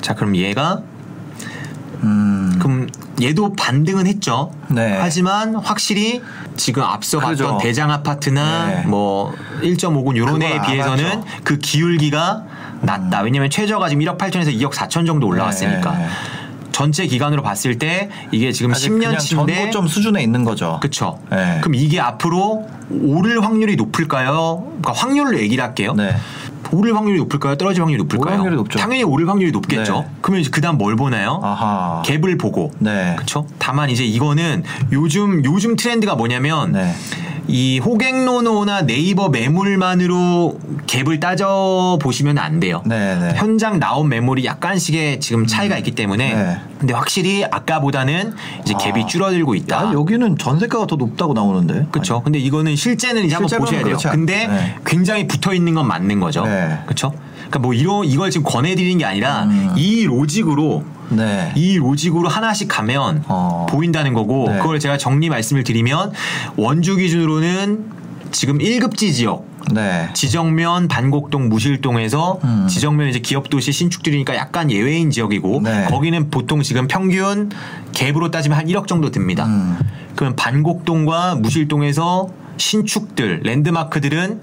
자, 0.00 0.14
그럼 0.14 0.36
얘가 0.36 0.82
음. 2.02 2.58
그럼 2.60 2.88
얘도 3.20 3.54
반등은 3.54 4.06
했죠. 4.06 4.52
네. 4.68 4.96
하지만 5.00 5.54
확실히 5.54 6.22
지금 6.56 6.82
앞서 6.82 7.18
그죠. 7.20 7.44
봤던 7.44 7.58
대장 7.62 7.90
아파트나 7.90 8.66
네. 8.66 8.82
뭐 8.86 9.34
1.5군 9.62 10.16
요런 10.16 10.42
애에 10.42 10.58
안 10.58 10.66
비해서는 10.66 11.04
하죠. 11.04 11.24
그 11.44 11.58
기울기가 11.58 12.44
낮다. 12.82 13.20
왜냐면 13.22 13.48
최저가 13.48 13.88
지금 13.88 14.04
1억 14.04 14.18
8천에서 14.18 14.52
2억 14.60 14.72
4천 14.72 15.06
정도 15.06 15.28
올라왔으니까. 15.28 15.98
네. 15.98 16.06
전체 16.72 17.06
기간으로 17.06 17.42
봤을 17.42 17.78
때 17.78 18.08
이게 18.32 18.52
지금 18.52 18.72
아직 18.72 18.90
그냥 18.90 19.14
10년치인데 19.14 19.54
전고점 19.54 19.86
수준에 19.88 20.22
있는 20.22 20.44
거죠. 20.44 20.78
그쵸. 20.82 21.18
네. 21.30 21.58
그럼 21.60 21.74
이게 21.74 22.00
앞으로 22.00 22.66
오를 22.90 23.44
확률이 23.44 23.76
높을까요? 23.76 24.64
그러니까 24.66 24.92
확률로 24.92 25.38
얘기를 25.38 25.62
할게요. 25.62 25.94
네. 25.96 26.16
오를 26.72 26.96
확률이 26.96 27.18
높을까요? 27.18 27.56
떨어질 27.56 27.82
확률이 27.82 28.02
높을까요? 28.02 28.40
오를 28.40 28.56
확률이. 28.56 28.78
당연히 28.78 29.04
오를 29.04 29.28
확률이 29.28 29.52
높겠죠. 29.52 30.00
네. 30.00 30.06
그러면 30.22 30.40
이제 30.40 30.50
그다음 30.50 30.78
뭘 30.78 30.96
보나요? 30.96 31.38
아하. 31.42 32.02
갭을 32.06 32.40
보고. 32.40 32.72
네. 32.78 33.14
그렇죠. 33.16 33.46
다만 33.58 33.90
이제 33.90 34.04
이거는 34.04 34.64
요즘 34.90 35.44
요즘 35.44 35.76
트렌드가 35.76 36.14
뭐냐면 36.14 36.72
네. 36.72 36.94
이 37.48 37.80
호갱노노나 37.80 38.82
네이버 38.82 39.28
매물만으로 39.28 40.58
갭을 40.86 41.20
따져 41.20 41.98
보시면 42.00 42.38
안 42.38 42.60
돼요. 42.60 42.82
네, 42.86 43.18
네. 43.18 43.32
현장 43.36 43.78
나온 43.78 44.08
매물이 44.08 44.44
약간씩의 44.44 45.20
지금 45.20 45.46
차이가 45.46 45.76
있기 45.78 45.92
때문에 45.92 46.34
네. 46.34 46.56
근데 46.78 46.94
확실히 46.94 47.44
아까보다는 47.44 48.34
이제 48.62 48.74
갭이 48.74 49.04
아. 49.04 49.06
줄어들고 49.06 49.54
있다. 49.54 49.80
아, 49.80 49.92
여기는 49.92 50.38
전세가가 50.38 50.86
더 50.86 50.96
높다고 50.96 51.32
나오는데. 51.32 51.86
그렇죠. 51.90 52.22
근데 52.22 52.38
이거는 52.38 52.76
실제는 52.76 53.24
이제 53.24 53.34
한번 53.34 53.58
보셔야 53.58 53.84
돼요. 53.84 53.96
근데 54.10 54.46
네. 54.46 54.76
굉장히 54.84 55.26
붙어 55.26 55.52
있는 55.54 55.74
건 55.74 55.86
맞는 55.86 56.20
거죠. 56.20 56.44
네. 56.44 56.78
그렇죠. 56.84 57.12
그러니까 57.36 57.58
뭐 57.58 57.74
이런 57.74 58.04
이걸 58.04 58.30
지금 58.30 58.44
권해드리는 58.44 58.98
게 58.98 59.04
아니라 59.04 59.44
음. 59.44 59.72
이 59.76 60.04
로직으로 60.04 60.84
네. 61.16 61.52
이 61.56 61.76
로직으로 61.78 62.28
하나씩 62.28 62.68
가면 62.68 63.24
어. 63.28 63.66
보인다는 63.68 64.14
거고 64.14 64.48
네. 64.50 64.58
그걸 64.58 64.80
제가 64.80 64.98
정리 64.98 65.28
말씀을 65.28 65.64
드리면 65.64 66.12
원주 66.56 66.96
기준으로는 66.96 68.02
지금 68.30 68.58
1급지 68.58 69.12
지역 69.12 69.46
네. 69.72 70.08
지정면 70.14 70.88
반곡동 70.88 71.48
무실동에서 71.48 72.40
음. 72.42 72.66
지정면 72.68 73.08
이제 73.08 73.20
기업 73.20 73.50
도시 73.50 73.72
신축들이니까 73.72 74.34
약간 74.34 74.70
예외인 74.70 75.10
지역이고 75.10 75.60
네. 75.62 75.86
거기는 75.88 76.30
보통 76.30 76.62
지금 76.62 76.88
평균 76.88 77.50
갭으로 77.92 78.30
따지면 78.30 78.58
한 78.58 78.66
1억 78.66 78.86
정도 78.86 79.10
듭니다. 79.10 79.46
음. 79.46 79.78
그러면 80.16 80.36
반곡동과 80.36 81.36
무실동에서 81.36 82.28
신축들 82.56 83.40
랜드마크들은 83.44 84.40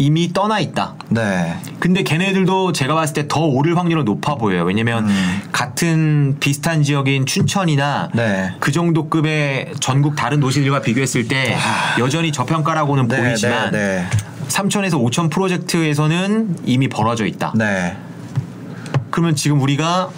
이미 0.00 0.32
떠나 0.32 0.60
있다. 0.60 0.94
네. 1.10 1.56
근데 1.78 2.02
걔네들도 2.02 2.72
제가 2.72 2.94
봤을 2.94 3.14
때 3.14 3.28
더 3.28 3.40
오를 3.40 3.76
확률은 3.76 4.06
높아 4.06 4.36
보여요. 4.36 4.64
왜냐면 4.64 5.08
음. 5.08 5.42
같은 5.52 6.36
비슷한 6.40 6.82
지역인 6.82 7.26
춘천이나 7.26 8.08
네. 8.14 8.52
그 8.60 8.72
정도 8.72 9.08
급의 9.10 9.72
전국 9.78 10.16
다른 10.16 10.40
도시들과 10.40 10.80
비교했을 10.80 11.28
때 11.28 11.54
여전히 11.98 12.32
저평가라고는 12.32 13.08
네, 13.08 13.16
보이지만 13.18 13.72
네, 13.72 14.06
3천에서 14.48 14.92
5천 14.92 15.30
프로젝트에서는 15.30 16.56
이미 16.64 16.88
벌어져 16.88 17.26
있다. 17.26 17.52
네. 17.54 17.64
네. 17.64 17.96
그러면 19.10 19.36
지금 19.36 19.60
우리가 19.60 20.08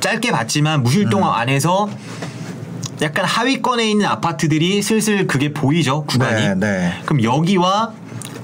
짧게 0.00 0.32
봤지만 0.32 0.82
무실동 0.82 1.22
음. 1.22 1.28
안에서 1.28 1.88
약간 3.00 3.24
하위권에 3.24 3.88
있는 3.88 4.06
아파트들이 4.06 4.82
슬슬 4.82 5.26
그게 5.28 5.52
보이죠 5.52 6.04
구간이. 6.04 6.48
네, 6.48 6.54
네. 6.56 6.92
그럼 7.04 7.22
여기와 7.22 7.92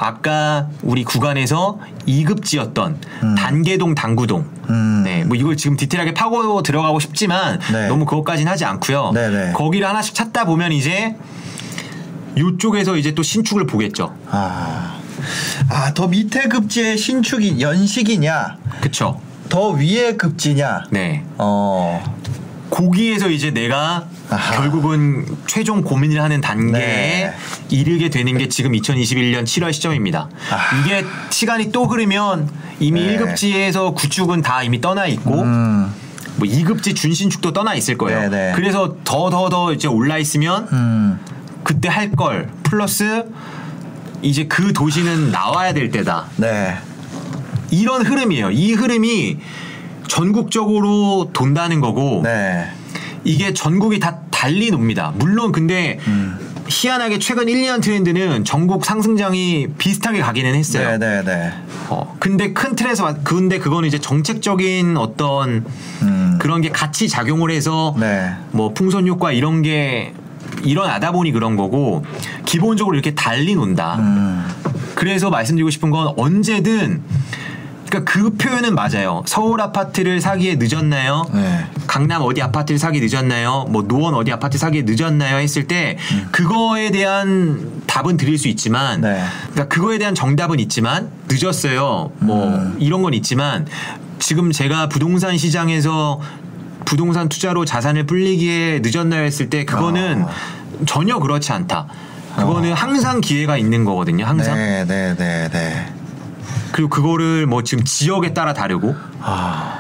아까 0.02 0.66
우리 0.82 1.04
구간에서 1.04 1.78
2급지였던 2.08 3.36
단계동 3.36 3.94
단구동. 3.94 4.46
음. 4.70 5.02
네, 5.04 5.24
뭐 5.24 5.36
이걸 5.36 5.58
지금 5.58 5.76
디테일하게 5.76 6.14
파고 6.14 6.62
들어가고 6.62 7.00
싶지만 7.00 7.60
네. 7.70 7.86
너무 7.86 8.06
그것까지는 8.06 8.50
하지 8.50 8.64
않고요. 8.64 9.12
네, 9.12 9.28
네. 9.28 9.52
거기를 9.52 9.86
하나씩 9.86 10.14
찾다 10.14 10.46
보면 10.46 10.72
이제 10.72 11.16
이쪽에서 12.34 12.96
이제 12.96 13.12
또 13.14 13.22
신축을 13.22 13.66
보겠죠. 13.66 14.14
아. 14.30 14.96
아, 15.68 15.92
더 15.92 16.08
밑에 16.08 16.48
급지의 16.48 16.96
신축이 16.96 17.60
연식이냐? 17.60 18.56
그쵸? 18.80 19.20
더 19.50 19.68
위에 19.68 20.16
급지냐? 20.16 20.84
네. 20.90 21.24
어. 21.36 22.02
거기에서 22.70 23.28
이제 23.28 23.50
내가 23.50 24.06
아하. 24.31 24.57
결국은 24.57 25.27
최종 25.47 25.83
고민을 25.83 26.23
하는 26.23 26.40
단계에 26.40 26.81
네. 26.81 27.35
이르게 27.69 28.09
되는 28.11 28.37
게 28.38 28.49
지금 28.49 28.73
2021년 28.73 29.45
7월 29.45 29.73
시점입니다. 29.73 30.29
아. 30.51 30.81
이게 30.81 31.05
시간이 31.31 31.73
또 31.73 31.85
흐르면 31.87 32.49
이미 32.79 33.01
네. 33.07 33.19
1급지에서 33.19 33.95
구축은 33.95 34.43
다 34.43 34.62
이미 34.62 34.81
떠나 34.81 35.07
있고 35.07 35.43
음. 35.43 35.93
뭐 36.37 36.49
2급지 36.49 36.95
준신축도 36.97 37.53
떠나 37.53 37.75
있을 37.75 37.99
거예요. 37.99 38.23
네, 38.23 38.29
네. 38.29 38.53
그래서 38.55 38.97
더 39.05 39.31
더 39.31 39.49
더 39.51 39.73
이제 39.73 39.88
올라 39.88 40.16
있으면 40.19 40.69
음. 40.73 41.19
그때 41.64 41.88
할 41.88 42.12
걸 42.12 42.49
플러스 42.62 43.25
이제 44.23 44.45
그 44.47 44.73
도시는 44.73 45.31
나와야 45.31 45.73
될 45.75 45.90
때다. 45.90 46.27
네. 46.37 46.77
이런 47.71 48.05
흐름이에요. 48.05 48.51
이 48.51 48.73
흐름이 48.73 49.38
전국적으로 50.09 51.31
돈다는 51.33 51.81
거고 51.81 52.21
네. 52.25 52.69
이게 53.24 53.52
전국이 53.52 54.00
다 54.00 54.18
달리 54.30 54.70
놉니다. 54.70 55.12
물론 55.16 55.52
근데 55.52 55.98
음. 56.06 56.38
희한하게 56.68 57.18
최근 57.18 57.48
1, 57.48 57.62
2년 57.62 57.83
트렌드는 57.83 58.44
전국 58.44 58.85
상승장이 58.85 59.68
비슷하게 59.76 60.20
가기는 60.20 60.54
했어요. 60.54 60.90
네, 60.90 60.98
네, 60.98 61.22
네. 61.24 61.52
어, 61.88 62.16
근데 62.20 62.52
큰 62.52 62.76
틀에서 62.76 63.04
봤- 63.04 63.24
근데 63.24 63.59
그거는 63.59 63.88
이제 63.88 63.98
정책적인 63.98 64.96
어떤 64.96 65.64
음. 66.02 66.38
그런 66.40 66.61
게 66.61 66.68
같이 66.70 67.09
작용을 67.09 67.50
해서 67.50 67.94
네. 67.98 68.33
뭐 68.52 68.72
풍선 68.72 69.06
효과 69.09 69.33
이런 69.33 69.62
게 69.62 70.12
일어나다 70.62 71.11
보니 71.12 71.33
그런 71.33 71.56
거고 71.56 72.04
기본적으로 72.46 72.94
이렇게 72.94 73.14
달리 73.14 73.54
논다. 73.56 73.96
음. 73.98 74.46
그래서 74.94 75.28
말씀드리고 75.30 75.70
싶은 75.70 75.90
건 75.90 76.14
언제든 76.16 77.02
그러니까 77.88 78.12
그 78.12 78.30
표현은 78.37 78.76
맞아요. 78.76 79.22
서울 79.26 79.61
아파트를 79.61 80.20
사기에 80.20 80.56
늦었나요? 80.61 81.24
네. 81.35 81.66
강남 81.90 82.22
어디 82.22 82.40
아파트를 82.40 82.79
사기 82.79 83.00
늦었나요? 83.00 83.66
뭐 83.68 83.83
노원 83.83 84.14
어디 84.14 84.31
아파트 84.31 84.59
사기에 84.59 84.85
늦었나요? 84.87 85.38
했을 85.38 85.66
때 85.66 85.98
그거에 86.31 86.92
대한 86.92 87.83
답은 87.88 88.16
드릴 88.16 88.38
수 88.38 88.46
있지만 88.46 89.00
네. 89.00 89.24
그러니까 89.50 89.66
그거에 89.66 89.98
대한 89.98 90.14
정답은 90.14 90.61
있지만 90.61 91.11
늦었어요. 91.29 92.12
뭐 92.20 92.46
음. 92.46 92.76
이런 92.79 93.03
건 93.03 93.12
있지만 93.14 93.66
지금 94.20 94.53
제가 94.53 94.88
부동산 94.88 95.37
시장에서 95.37 96.20
부동산 96.85 97.29
투자로 97.29 97.64
자산을 97.64 98.07
불리기에 98.07 98.83
늦었나요? 98.85 99.24
했을 99.24 99.50
때 99.50 99.64
그거는 99.64 100.26
아. 100.29 100.31
전혀 100.87 101.18
그렇지 101.18 101.50
않다. 101.50 101.88
그거는 102.37 102.72
항상 102.72 103.20
기회가 103.20 103.57
있는 103.57 103.85
거거든요. 103.85 104.26
항상. 104.26 104.55
네, 104.55 104.85
네, 104.85 105.16
네, 105.16 105.48
네. 105.48 105.92
그리고 106.70 106.88
그거를 106.88 107.46
뭐 107.46 107.64
지금 107.64 107.83
지역에 107.83 108.33
따라 108.33 108.55
다르고 108.55 108.94
아. 109.22 109.80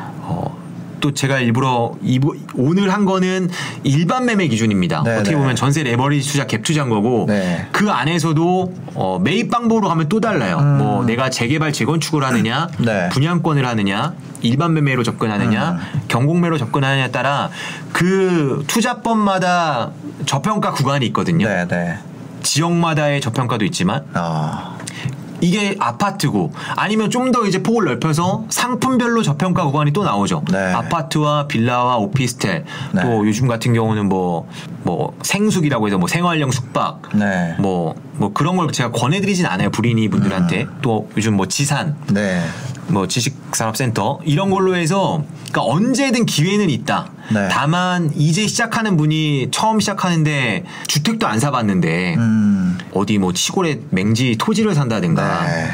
어, 1.00 1.10
또 1.10 1.12
제가 1.12 1.40
일부러 1.40 1.94
이부, 2.02 2.36
오늘 2.54 2.92
한 2.92 3.06
거는 3.06 3.50
일반 3.82 4.26
매매 4.26 4.46
기준입니다. 4.46 5.02
네, 5.02 5.14
어떻게 5.16 5.30
네. 5.30 5.36
보면 5.36 5.56
전세 5.56 5.82
레버리지 5.82 6.30
투자 6.30 6.46
갭 6.46 6.62
투자인 6.62 6.90
거고 6.90 7.24
네. 7.26 7.66
그 7.72 7.90
안에서도 7.90 8.74
어, 8.94 9.18
매입 9.18 9.50
방법으로 9.50 9.88
가면 9.88 10.08
또 10.08 10.20
달라요. 10.20 10.60
뭐 10.60 11.04
내가 11.04 11.30
재개발 11.30 11.72
재건축을 11.72 12.22
하느냐, 12.22 12.68
음. 12.78 12.84
네. 12.84 13.08
분양권을 13.08 13.66
하느냐, 13.66 14.12
일반 14.42 14.74
매매로 14.74 15.02
접근하느냐, 15.02 15.72
음. 15.72 16.00
경공매로 16.08 16.58
접근하느냐에 16.58 17.10
따라 17.10 17.50
그 17.92 18.62
투자법마다 18.66 19.90
저평가 20.26 20.72
구간이 20.72 21.06
있거든요. 21.06 21.48
네, 21.48 21.66
네. 21.66 21.98
지역마다의 22.42 23.20
저평가도 23.20 23.64
있지만 23.66 24.04
아. 24.14 24.76
이게 25.40 25.76
아파트고 25.78 26.52
아니면 26.76 27.10
좀 27.10 27.30
더 27.30 27.46
이제 27.46 27.62
폭을 27.62 27.84
넓혀서 27.84 28.46
상품별로 28.48 29.22
저평가 29.22 29.64
구간이 29.64 29.92
또 29.92 30.02
나오죠. 30.02 30.42
네. 30.50 30.58
아파트와 30.72 31.46
빌라와 31.46 31.96
오피스텔 31.98 32.64
네. 32.92 33.02
또 33.02 33.24
요즘 33.24 33.46
같은 33.46 33.72
경우는 33.72 34.08
뭐뭐 34.08 35.16
생숙이라고 35.22 35.86
해서 35.86 35.96
뭐 35.96 36.08
생활형 36.08 36.50
숙박 36.50 37.02
네. 37.14 37.54
뭐 37.58 37.94
뭐 38.20 38.34
그런 38.34 38.56
걸 38.56 38.70
제가 38.70 38.92
권해드리진 38.92 39.46
않아요 39.46 39.70
부리니 39.70 40.10
분들한테 40.10 40.64
음. 40.64 40.78
또 40.82 41.08
요즘 41.16 41.34
뭐 41.34 41.48
지산 41.48 41.96
네. 42.12 42.44
뭐 42.88 43.08
지식산업센터 43.08 44.20
이런 44.24 44.50
걸로 44.50 44.76
해서 44.76 45.24
그러니까 45.50 45.64
언제든 45.64 46.26
기회는 46.26 46.68
있다. 46.68 47.10
네. 47.32 47.48
다만 47.50 48.12
이제 48.14 48.46
시작하는 48.46 48.98
분이 48.98 49.48
처음 49.52 49.80
시작하는데 49.80 50.64
주택도 50.86 51.26
안 51.26 51.40
사봤는데 51.40 52.16
음. 52.16 52.76
어디 53.00 53.16
뭐 53.16 53.32
시골에 53.34 53.80
맹지 53.90 54.36
토지를 54.38 54.74
산다든가 54.74 55.46
네. 55.46 55.70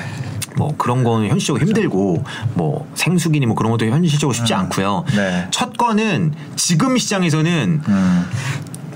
뭐 0.56 0.74
그런 0.78 1.02
거는 1.02 1.28
현실적으로 1.28 1.66
힘들고 1.66 2.24
뭐 2.54 2.88
생수기니 2.94 3.46
뭐 3.46 3.56
그런 3.56 3.72
것도 3.72 3.84
현실적으로 3.86 4.32
쉽지 4.32 4.54
않고요. 4.54 5.04
네. 5.14 5.48
첫 5.50 5.76
거는 5.76 6.32
지금 6.54 6.96
시장에서는 6.96 7.82
음. 7.86 8.26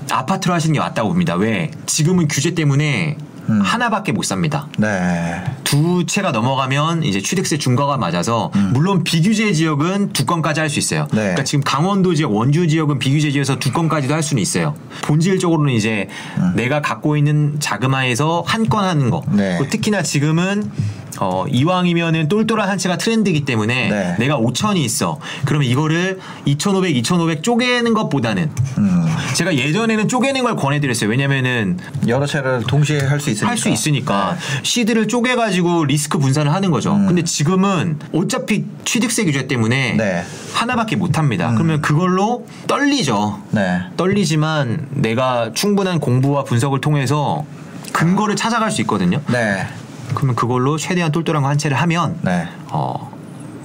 아파트로 0.09 0.53
하시는 0.53 0.73
게 0.73 0.79
맞다고 0.79 1.09
봅니다. 1.09 1.35
왜? 1.35 1.71
지금은 1.85 2.27
규제 2.29 2.55
때문에 2.55 3.17
음. 3.51 3.61
하나밖에 3.61 4.11
못 4.11 4.23
삽니다. 4.23 4.67
네. 4.77 5.43
두 5.63 6.05
채가 6.05 6.31
넘어가면 6.31 7.03
이제 7.03 7.21
취득세 7.21 7.57
중과가 7.57 7.97
맞아서 7.97 8.51
물론 8.73 9.03
비규제 9.03 9.53
지역은 9.53 10.13
두 10.13 10.25
건까지 10.25 10.59
할 10.59 10.69
수 10.71 10.79
있어요. 10.79 11.01
음. 11.11 11.15
네. 11.15 11.21
그러니까 11.21 11.43
지금 11.43 11.63
강원도 11.63 12.15
지역, 12.15 12.33
원주 12.33 12.67
지역은 12.67 12.99
비규제 12.99 13.31
지역에서 13.31 13.59
두 13.59 13.71
건까지도 13.73 14.13
할 14.13 14.23
수는 14.23 14.41
있어요. 14.41 14.73
본질적으로는 15.01 15.73
이제 15.73 16.07
내가 16.55 16.81
갖고 16.81 17.17
있는 17.17 17.59
자금하에서 17.59 18.43
한 18.47 18.61
건 18.69 18.85
하는 18.85 19.09
거. 19.09 19.21
음. 19.27 19.35
네. 19.37 19.59
특히나 19.69 20.01
지금은 20.01 20.71
어, 21.19 21.45
이왕이면은 21.49 22.27
똘똘한 22.29 22.69
한 22.69 22.77
채가 22.77 22.97
트렌드이기 22.97 23.45
때문에 23.45 23.89
네. 23.89 24.15
내가 24.19 24.37
5천이 24.37 24.77
있어. 24.77 25.19
그러면 25.45 25.67
이거를 25.67 26.19
2,500, 26.45 26.95
2,500 26.97 27.43
쪼개는 27.43 27.93
것보다는 27.93 28.49
음. 28.77 29.05
제가 29.35 29.55
예전에는 29.55 30.07
쪼개는 30.07 30.43
걸 30.43 30.55
권해드렸어요. 30.55 31.09
왜냐면은 31.09 31.77
여러 32.07 32.25
채를 32.25 32.63
동시에 32.67 32.99
할 33.01 33.19
수 33.19 33.29
있으니까. 33.29 33.49
할 33.49 33.57
수 33.57 33.69
있으니까 33.69 34.35
네. 34.39 34.59
시드를 34.63 35.07
쪼개가지고 35.07 35.85
리스크 35.85 36.17
분산을 36.17 36.51
하는 36.53 36.71
거죠. 36.71 36.93
근데 36.93 37.23
지금은 37.23 37.99
어차피 38.13 38.65
취득세 38.85 39.25
규제 39.25 39.47
때문에 39.47 39.93
네. 39.97 40.23
하나밖에 40.53 40.95
못 40.95 41.17
합니다. 41.17 41.51
그러면 41.53 41.81
그걸로 41.81 42.45
떨리죠. 42.67 43.41
네. 43.51 43.81
떨리지만 43.97 44.87
내가 44.91 45.51
충분한 45.53 45.99
공부와 45.99 46.43
분석을 46.43 46.81
통해서 46.81 47.45
근거를 47.93 48.35
찾아갈 48.35 48.71
수 48.71 48.81
있거든요. 48.81 49.21
네. 49.27 49.67
그러면 50.13 50.35
그걸로 50.35 50.77
최대한 50.77 51.11
똘똘한 51.11 51.43
거 51.43 51.49
한 51.49 51.57
채를 51.57 51.77
하면 51.81 52.17
네. 52.21 52.47
어, 52.71 53.11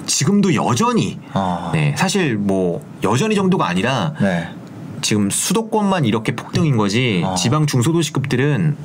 지금도 0.07 0.55
여전히 0.55 1.19
어. 1.35 1.71
네, 1.73 1.95
사실 1.97 2.37
뭐 2.37 2.83
여전히 3.03 3.35
정도가 3.35 3.67
아니라 3.69 4.15
네. 4.21 4.49
지금 5.03 5.31
수도권만 5.31 6.05
이렇게 6.05 6.35
폭등인 6.35 6.77
거지 6.77 7.23
어. 7.25 7.35
지방 7.35 7.67
중소도시급들은 7.67 8.77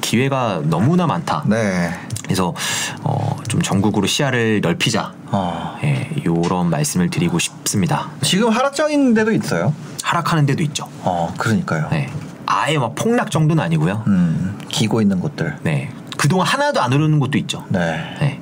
기회가 0.00 0.60
너무나 0.64 1.06
많다. 1.06 1.44
네. 1.46 1.90
그래서 2.24 2.54
어, 3.02 3.36
좀 3.48 3.60
전국으로 3.62 4.06
시야를 4.06 4.60
넓히자. 4.60 5.12
어. 5.26 5.78
예, 5.84 6.10
요런 6.24 6.70
말씀을 6.70 7.10
드리고 7.10 7.38
싶습니다. 7.38 8.10
지금 8.22 8.50
하락장인 8.50 9.14
데도 9.14 9.32
있어요. 9.32 9.74
하락하는 10.02 10.46
데도 10.46 10.62
있죠. 10.64 10.88
어, 11.02 11.32
그러니까요. 11.38 11.88
네. 11.90 12.08
아예 12.46 12.78
막 12.78 12.94
폭락 12.94 13.30
정도는 13.30 13.62
아니고요. 13.62 14.04
음. 14.06 14.58
기고 14.68 15.00
있는 15.00 15.20
곳들. 15.20 15.56
네. 15.62 15.90
그동안 16.24 16.46
하나도 16.46 16.80
안 16.80 16.90
오르는 16.90 17.18
곳도 17.18 17.36
있죠. 17.36 17.66
네. 17.68 18.16
네. 18.18 18.40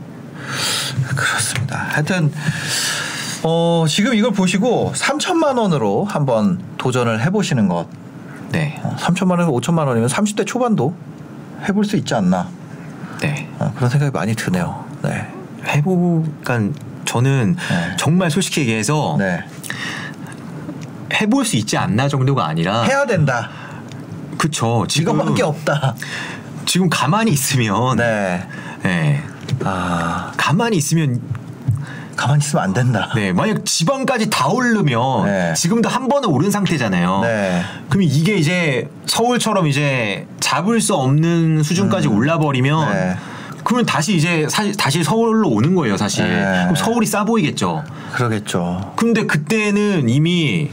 그렇습니다. 1.16 1.78
하여튼 1.88 2.32
어, 3.42 3.84
지금 3.88 4.14
이걸 4.14 4.30
보시고 4.30 4.92
3천만 4.94 5.58
원으로 5.58 6.04
한번 6.04 6.62
도전을 6.78 7.20
해 7.24 7.30
보시는 7.30 7.66
것. 7.66 7.88
네. 8.52 8.78
어, 8.84 8.94
3천만 9.00 9.30
원에서 9.32 9.50
5천만 9.50 9.88
원이면 9.88 10.08
30대 10.08 10.46
초반도 10.46 10.94
해볼 11.68 11.84
수 11.84 11.96
있지 11.96 12.14
않나. 12.14 12.46
네. 13.20 13.48
어, 13.58 13.72
그런 13.74 13.90
생각이 13.90 14.12
많이 14.12 14.36
드네요. 14.36 14.84
네. 15.02 15.26
해보, 15.66 16.24
그러니까 16.44 16.80
저는 17.04 17.56
네. 17.56 17.96
정말 17.98 18.30
솔직히 18.30 18.60
얘기해서 18.60 19.16
네. 19.18 19.40
해볼 21.20 21.44
수 21.44 21.56
있지 21.56 21.76
않나 21.76 22.06
정도가 22.06 22.46
아니라 22.46 22.82
해야 22.82 23.06
된다. 23.06 23.50
그쵸. 24.38 24.84
지금 24.88 25.14
이것밖에 25.16 25.42
없다. 25.42 25.96
지금 26.66 26.88
가만히 26.88 27.30
있으면 27.30 27.96
네. 27.96 28.46
네. 28.82 29.22
아, 29.64 30.32
가만히 30.36 30.76
있으면 30.76 31.20
가만히 32.16 32.40
있으면 32.40 32.64
안 32.64 32.72
된다. 32.72 33.10
네, 33.14 33.32
만약 33.32 33.64
지방까지 33.64 34.30
다 34.30 34.48
오르면 34.48 35.26
네. 35.26 35.54
지금도 35.54 35.88
한 35.88 36.08
번은 36.08 36.28
오른 36.28 36.50
상태잖아요. 36.50 37.20
네. 37.22 37.62
그럼 37.88 38.02
이게 38.02 38.36
이제 38.36 38.88
서울처럼 39.06 39.66
이제 39.66 40.26
잡을 40.40 40.80
수 40.80 40.94
없는 40.94 41.62
수준까지 41.62 42.08
올라버리면 42.08 42.88
음. 42.88 42.92
네. 42.92 43.16
그러면 43.64 43.86
다시 43.86 44.16
이제 44.16 44.46
사실 44.50 44.76
다시 44.76 45.04
서울로 45.04 45.48
오는 45.48 45.74
거예요, 45.74 45.96
사실. 45.96 46.28
네. 46.28 46.60
그럼 46.62 46.74
서울이 46.74 47.06
싸 47.06 47.24
보이겠죠. 47.24 47.84
그러겠죠. 48.12 48.92
근데 48.96 49.24
그때는 49.24 50.08
이미 50.08 50.70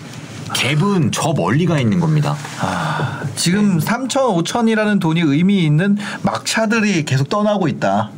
갭은 0.54 1.12
저 1.12 1.34
멀리 1.34 1.66
가 1.66 1.80
있는 1.80 2.00
겁니다. 2.00 2.36
아, 2.60 3.22
지금 3.36 3.80
3천, 3.80 4.44
5천이라는 4.44 5.00
돈이 5.00 5.22
의미 5.22 5.64
있는 5.64 5.98
막차들이 6.22 7.06
계속 7.06 7.30
떠나고 7.30 7.68
있다. 7.68 8.12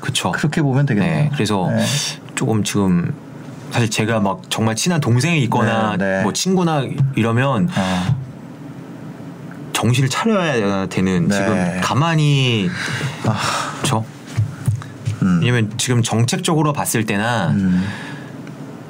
그쵸. 0.00 0.32
그렇게 0.32 0.60
보면 0.60 0.86
되겠네요. 0.86 1.14
네, 1.24 1.30
그래서 1.32 1.70
네. 1.74 1.84
조금 2.34 2.62
지금 2.62 3.14
사실 3.70 3.90
제가 3.90 4.20
막 4.20 4.42
정말 4.50 4.76
친한 4.76 5.00
동생이 5.00 5.42
있거나 5.44 5.96
네, 5.96 6.18
네. 6.18 6.22
뭐 6.22 6.32
친구나 6.32 6.84
이러면 7.16 7.68
어, 7.74 8.16
정신을 9.72 10.08
차려야 10.08 10.86
되는 10.86 11.28
네. 11.28 11.34
지금 11.34 11.80
가만히 11.82 12.70
그렇죠. 13.78 14.04
음. 15.22 15.40
왜냐면 15.40 15.72
지금 15.78 16.02
정책적으로 16.02 16.72
봤을 16.72 17.04
때나 17.06 17.48
음, 17.48 17.84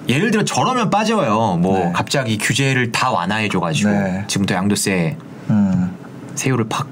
예를 0.08 0.30
들어 0.30 0.44
저러면 0.44 0.90
빠져요. 0.90 1.58
뭐 1.60 1.78
네. 1.78 1.92
갑자기 1.94 2.38
규제를 2.38 2.92
다 2.92 3.10
완화해 3.10 3.48
줘가지고 3.48 3.90
네. 3.90 4.24
지금부터 4.26 4.54
양도세 4.54 5.16
음, 5.50 5.96
세율을 6.34 6.66
팍 6.68 6.86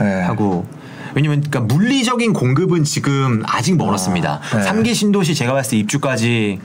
네. 0.00 0.22
하고 0.22 0.66
왜냐면 1.14 1.40
그러니까 1.40 1.74
물리적인 1.74 2.32
공급은 2.32 2.84
지금 2.84 3.42
아직 3.46 3.76
멀었습니다. 3.76 4.40
네. 4.54 4.62
삼 4.62 4.82
3기 4.82 4.94
신도시 4.94 5.34
제가 5.34 5.52
봤을 5.52 5.72
때 5.72 5.76
입주까지 5.78 6.60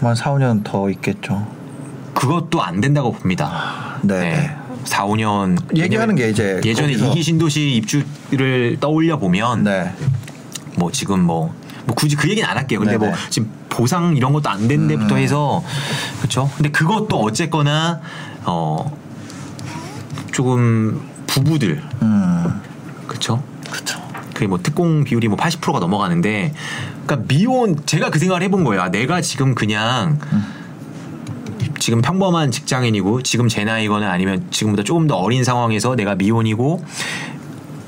한 0.00 0.14
4, 0.14 0.32
5년 0.32 0.64
더 0.64 0.90
있겠죠. 0.90 1.46
그것도 2.14 2.62
안 2.62 2.80
된다고 2.80 3.12
봅니다. 3.12 3.98
네. 4.02 4.20
네. 4.20 4.56
4, 4.84 5.06
5년 5.06 5.76
얘기하는 5.76 6.14
게 6.14 6.28
이제 6.28 6.60
예전에 6.64 6.92
이기 6.92 7.22
신도시 7.22 7.76
입주를 7.76 8.76
떠올려 8.80 9.18
보면 9.18 9.64
네. 9.64 9.92
뭐 10.76 10.90
지금 10.90 11.20
뭐, 11.20 11.54
뭐 11.86 11.94
굳이 11.94 12.16
그 12.16 12.28
얘기는 12.28 12.46
안 12.48 12.56
할게요. 12.56 12.80
근데 12.80 12.98
네네. 12.98 13.10
뭐 13.10 13.16
지금 13.30 13.50
보상 13.74 14.16
이런 14.16 14.32
것도 14.32 14.48
안 14.48 14.68
된 14.68 14.86
데부터 14.88 15.16
음. 15.16 15.20
해서 15.20 15.62
그렇죠. 16.18 16.50
근데 16.56 16.70
그것도 16.70 17.20
어쨌거나 17.20 18.00
어 18.44 18.96
조금 20.32 21.00
부부들 21.26 21.82
음, 22.02 22.60
그렇죠. 23.08 23.42
그렇죠. 23.70 24.00
그게 24.32 24.46
뭐 24.46 24.58
특공 24.62 25.04
비율이 25.04 25.28
뭐 25.28 25.36
80%가 25.36 25.78
넘어가는데 25.80 26.52
그러니까 27.04 27.26
미혼 27.28 27.84
제가 27.84 28.10
그 28.10 28.18
생각을 28.18 28.42
해본 28.42 28.64
거예요. 28.64 28.82
아, 28.82 28.88
내가 28.90 29.20
지금 29.20 29.54
그냥 29.54 30.18
지금 31.78 32.00
평범한 32.00 32.50
직장인이고 32.50 33.22
지금 33.22 33.48
제 33.48 33.64
나이거나 33.64 34.10
아니면 34.10 34.46
지금보다 34.50 34.82
조금 34.84 35.06
더 35.06 35.16
어린 35.16 35.44
상황에서 35.44 35.94
내가 35.96 36.14
미혼이고 36.14 36.82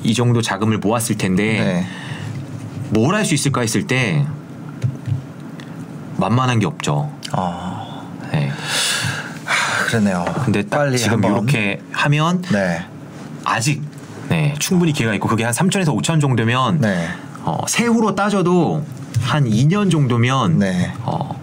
이 0.03 0.15
정도 0.15 0.43
자금을 0.43 0.79
모았을 0.79 1.17
텐데 1.17 1.45
네. 1.45 1.87
뭘할 2.91 3.25
수 3.25 3.35
있을까 3.35 3.63
했을 3.63 3.87
때 3.87 4.25
만만한 6.17 6.59
게 6.59 6.67
없죠. 6.67 7.11
어, 7.33 8.11
네. 8.33 8.53
그러네요. 9.87 10.25
근데 10.45 10.63
딱 10.63 10.79
빨리 10.79 10.99
지금 10.99 11.25
한번. 11.25 11.33
이렇게 11.33 11.81
하면 11.93 12.43
네. 12.53 12.85
아직 13.45 13.83
네, 14.29 14.55
충분히 14.59 14.93
기회가 14.93 15.15
있고 15.15 15.29
그게 15.29 15.45
한 15.45 15.53
3천에서 15.53 15.97
5천 15.97 16.21
정도면 16.21 16.81
네. 16.81 17.09
어, 17.45 17.65
세후로 17.69 18.15
따져도 18.15 18.85
한 19.23 19.45
2년 19.45 19.91
정도면 19.91 20.59
네. 20.59 20.93
어, 21.03 21.41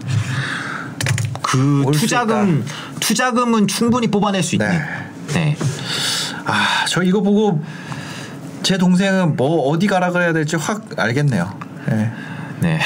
그 1.42 1.84
투자금 1.94 2.64
투자금은 3.00 3.68
충분히 3.68 4.08
뽑아낼 4.08 4.42
수 4.42 4.56
있는. 4.56 4.68
네. 4.68 4.84
네. 5.32 5.56
아, 6.44 6.84
저 6.88 7.02
이거 7.02 7.22
보고 7.22 7.62
제 8.62 8.76
동생은 8.76 9.36
뭐 9.36 9.68
어디 9.70 9.86
가라 9.86 10.10
그래야 10.10 10.32
될지 10.32 10.56
확 10.56 10.84
알겠네요. 10.96 11.58
네. 11.86 12.12
네. 12.60 12.80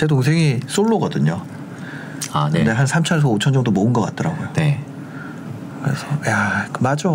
제 0.00 0.06
동생이 0.06 0.60
솔로거든요. 0.66 1.42
아, 2.32 2.48
네. 2.50 2.60
근데 2.60 2.70
한 2.70 2.86
3천에서 2.86 3.24
5천 3.24 3.52
정도 3.52 3.70
모은 3.70 3.92
것 3.92 4.00
같더라고요. 4.00 4.48
네. 4.54 4.82
그래서 5.82 6.06
야, 6.26 6.66
그 6.72 6.82
맞아. 6.82 7.10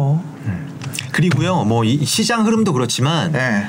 그리고요, 1.11 1.63
뭐 1.63 1.83
이 1.83 2.05
시장 2.05 2.45
흐름도 2.45 2.73
그렇지만 2.73 3.31
네. 3.31 3.65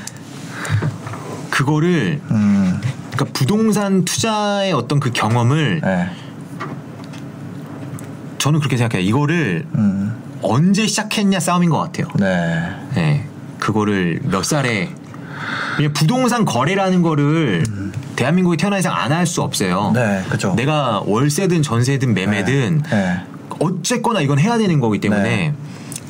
그거를 1.48 2.20
음. 2.30 2.78
그러니까 3.10 3.24
부동산 3.32 4.04
투자의 4.04 4.74
어떤 4.74 5.00
그 5.00 5.10
경험을 5.12 5.80
네. 5.80 6.10
저는 8.36 8.58
그렇게 8.58 8.76
생각해요. 8.76 9.08
이거를 9.08 9.64
음. 9.76 10.14
언제 10.42 10.86
시작했냐 10.86 11.40
싸움인 11.40 11.70
것 11.70 11.78
같아요. 11.78 12.08
네. 12.18 12.70
네. 12.94 13.26
그거를 13.60 14.20
몇 14.24 14.44
살에 14.44 14.90
부동산 15.94 16.44
거래라는 16.44 17.00
거를 17.00 17.64
대한민국에 18.16 18.56
태어난 18.56 18.78
이상 18.80 18.94
안 18.94 19.12
할 19.12 19.26
수 19.26 19.42
없어요. 19.42 19.92
네, 19.94 20.22
그죠. 20.28 20.54
내가 20.54 21.02
월세든 21.06 21.62
전세든 21.62 22.14
매매든 22.14 22.82
네. 22.90 23.20
어쨌거나 23.60 24.20
이건 24.20 24.38
해야 24.38 24.58
되는 24.58 24.80
거기 24.80 24.98
때문에 25.00 25.22
네. 25.22 25.54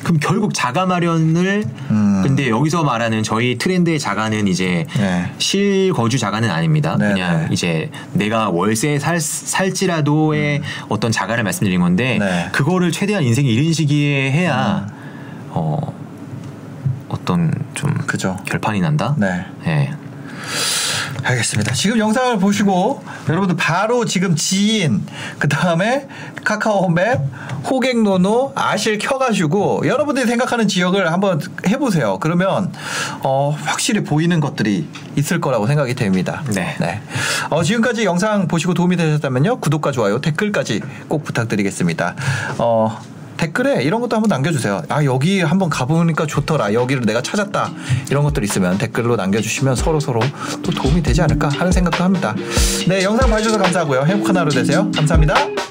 그럼 0.03 0.19
결국 0.21 0.53
자가 0.53 0.85
마련을 0.85 1.63
음. 1.89 2.21
근데 2.23 2.49
여기서 2.49 2.83
말하는 2.83 3.23
저희 3.23 3.57
트렌드의 3.57 3.99
자가는 3.99 4.47
이제 4.47 4.85
네. 4.97 5.31
실거주 5.37 6.17
자가는 6.19 6.49
아닙니다. 6.49 6.95
네, 6.99 7.09
그냥 7.13 7.39
네. 7.41 7.47
이제 7.51 7.89
내가 8.13 8.49
월세 8.49 8.99
살 8.99 9.19
살지라도의 9.19 10.61
어떤 10.89 11.11
자가를 11.11 11.43
말씀드린 11.43 11.79
건데 11.81 12.17
음. 12.17 12.19
네. 12.19 12.49
그거를 12.51 12.91
최대한 12.91 13.23
인생 13.23 13.45
이른 13.45 13.73
시기에 13.73 14.31
해야 14.31 14.87
어 15.49 15.93
어떤 17.09 17.51
좀 17.73 17.93
그죠. 18.05 18.37
결판이 18.45 18.81
난다. 18.81 19.15
네. 19.17 19.45
예. 21.21 21.27
알겠습니다. 21.27 21.73
지금 21.73 21.97
영상을 21.99 22.37
보시고 22.39 23.03
여러분들 23.29 23.55
바로 23.55 24.05
지금 24.05 24.35
지인 24.35 25.05
그 25.39 25.47
다음에 25.47 26.07
카카오맵 26.43 27.21
호객노노 27.69 28.53
아실 28.55 28.97
켜가지고 28.97 29.87
여러분들이 29.87 30.27
생각하는 30.27 30.67
지역을 30.67 31.11
한번 31.11 31.41
해보세요. 31.67 32.17
그러면 32.19 32.71
어, 33.21 33.55
확실히 33.65 34.03
보이는 34.03 34.39
것들이 34.39 34.87
있을 35.15 35.41
거라고 35.41 35.67
생각이 35.67 35.95
됩니다. 35.95 36.43
네. 36.79 37.01
어, 37.49 37.63
지금까지 37.63 38.05
영상 38.05 38.47
보시고 38.47 38.73
도움이 38.73 38.95
되셨다면요 38.97 39.59
구독과 39.59 39.91
좋아요 39.91 40.21
댓글까지 40.21 40.81
꼭 41.07 41.23
부탁드리겠습니다. 41.23 42.15
어, 42.59 42.99
댓글에 43.37 43.83
이런 43.83 44.01
것도 44.01 44.15
한번 44.15 44.29
남겨주세요. 44.29 44.81
아 44.89 45.03
여기 45.05 45.41
한번 45.41 45.69
가보니까 45.69 46.25
좋더라. 46.25 46.73
여기를 46.73 47.03
내가 47.03 47.21
찾았다. 47.21 47.71
이런 48.09 48.23
것들 48.23 48.43
있으면 48.43 48.77
댓글로 48.77 49.15
남겨주시면 49.15 49.75
서로 49.75 49.99
서로 49.99 50.19
또 50.63 50.71
도움이 50.71 51.03
되지 51.03 51.21
않을까 51.21 51.49
하는 51.49 51.71
생각도 51.71 52.03
합니다. 52.03 52.35
네 52.87 53.03
영상 53.03 53.29
봐주셔서 53.29 53.57
감사하고요. 53.57 54.03
행복한 54.05 54.37
하루 54.37 54.51
되세요. 54.51 54.91
감사합니다. 54.95 55.66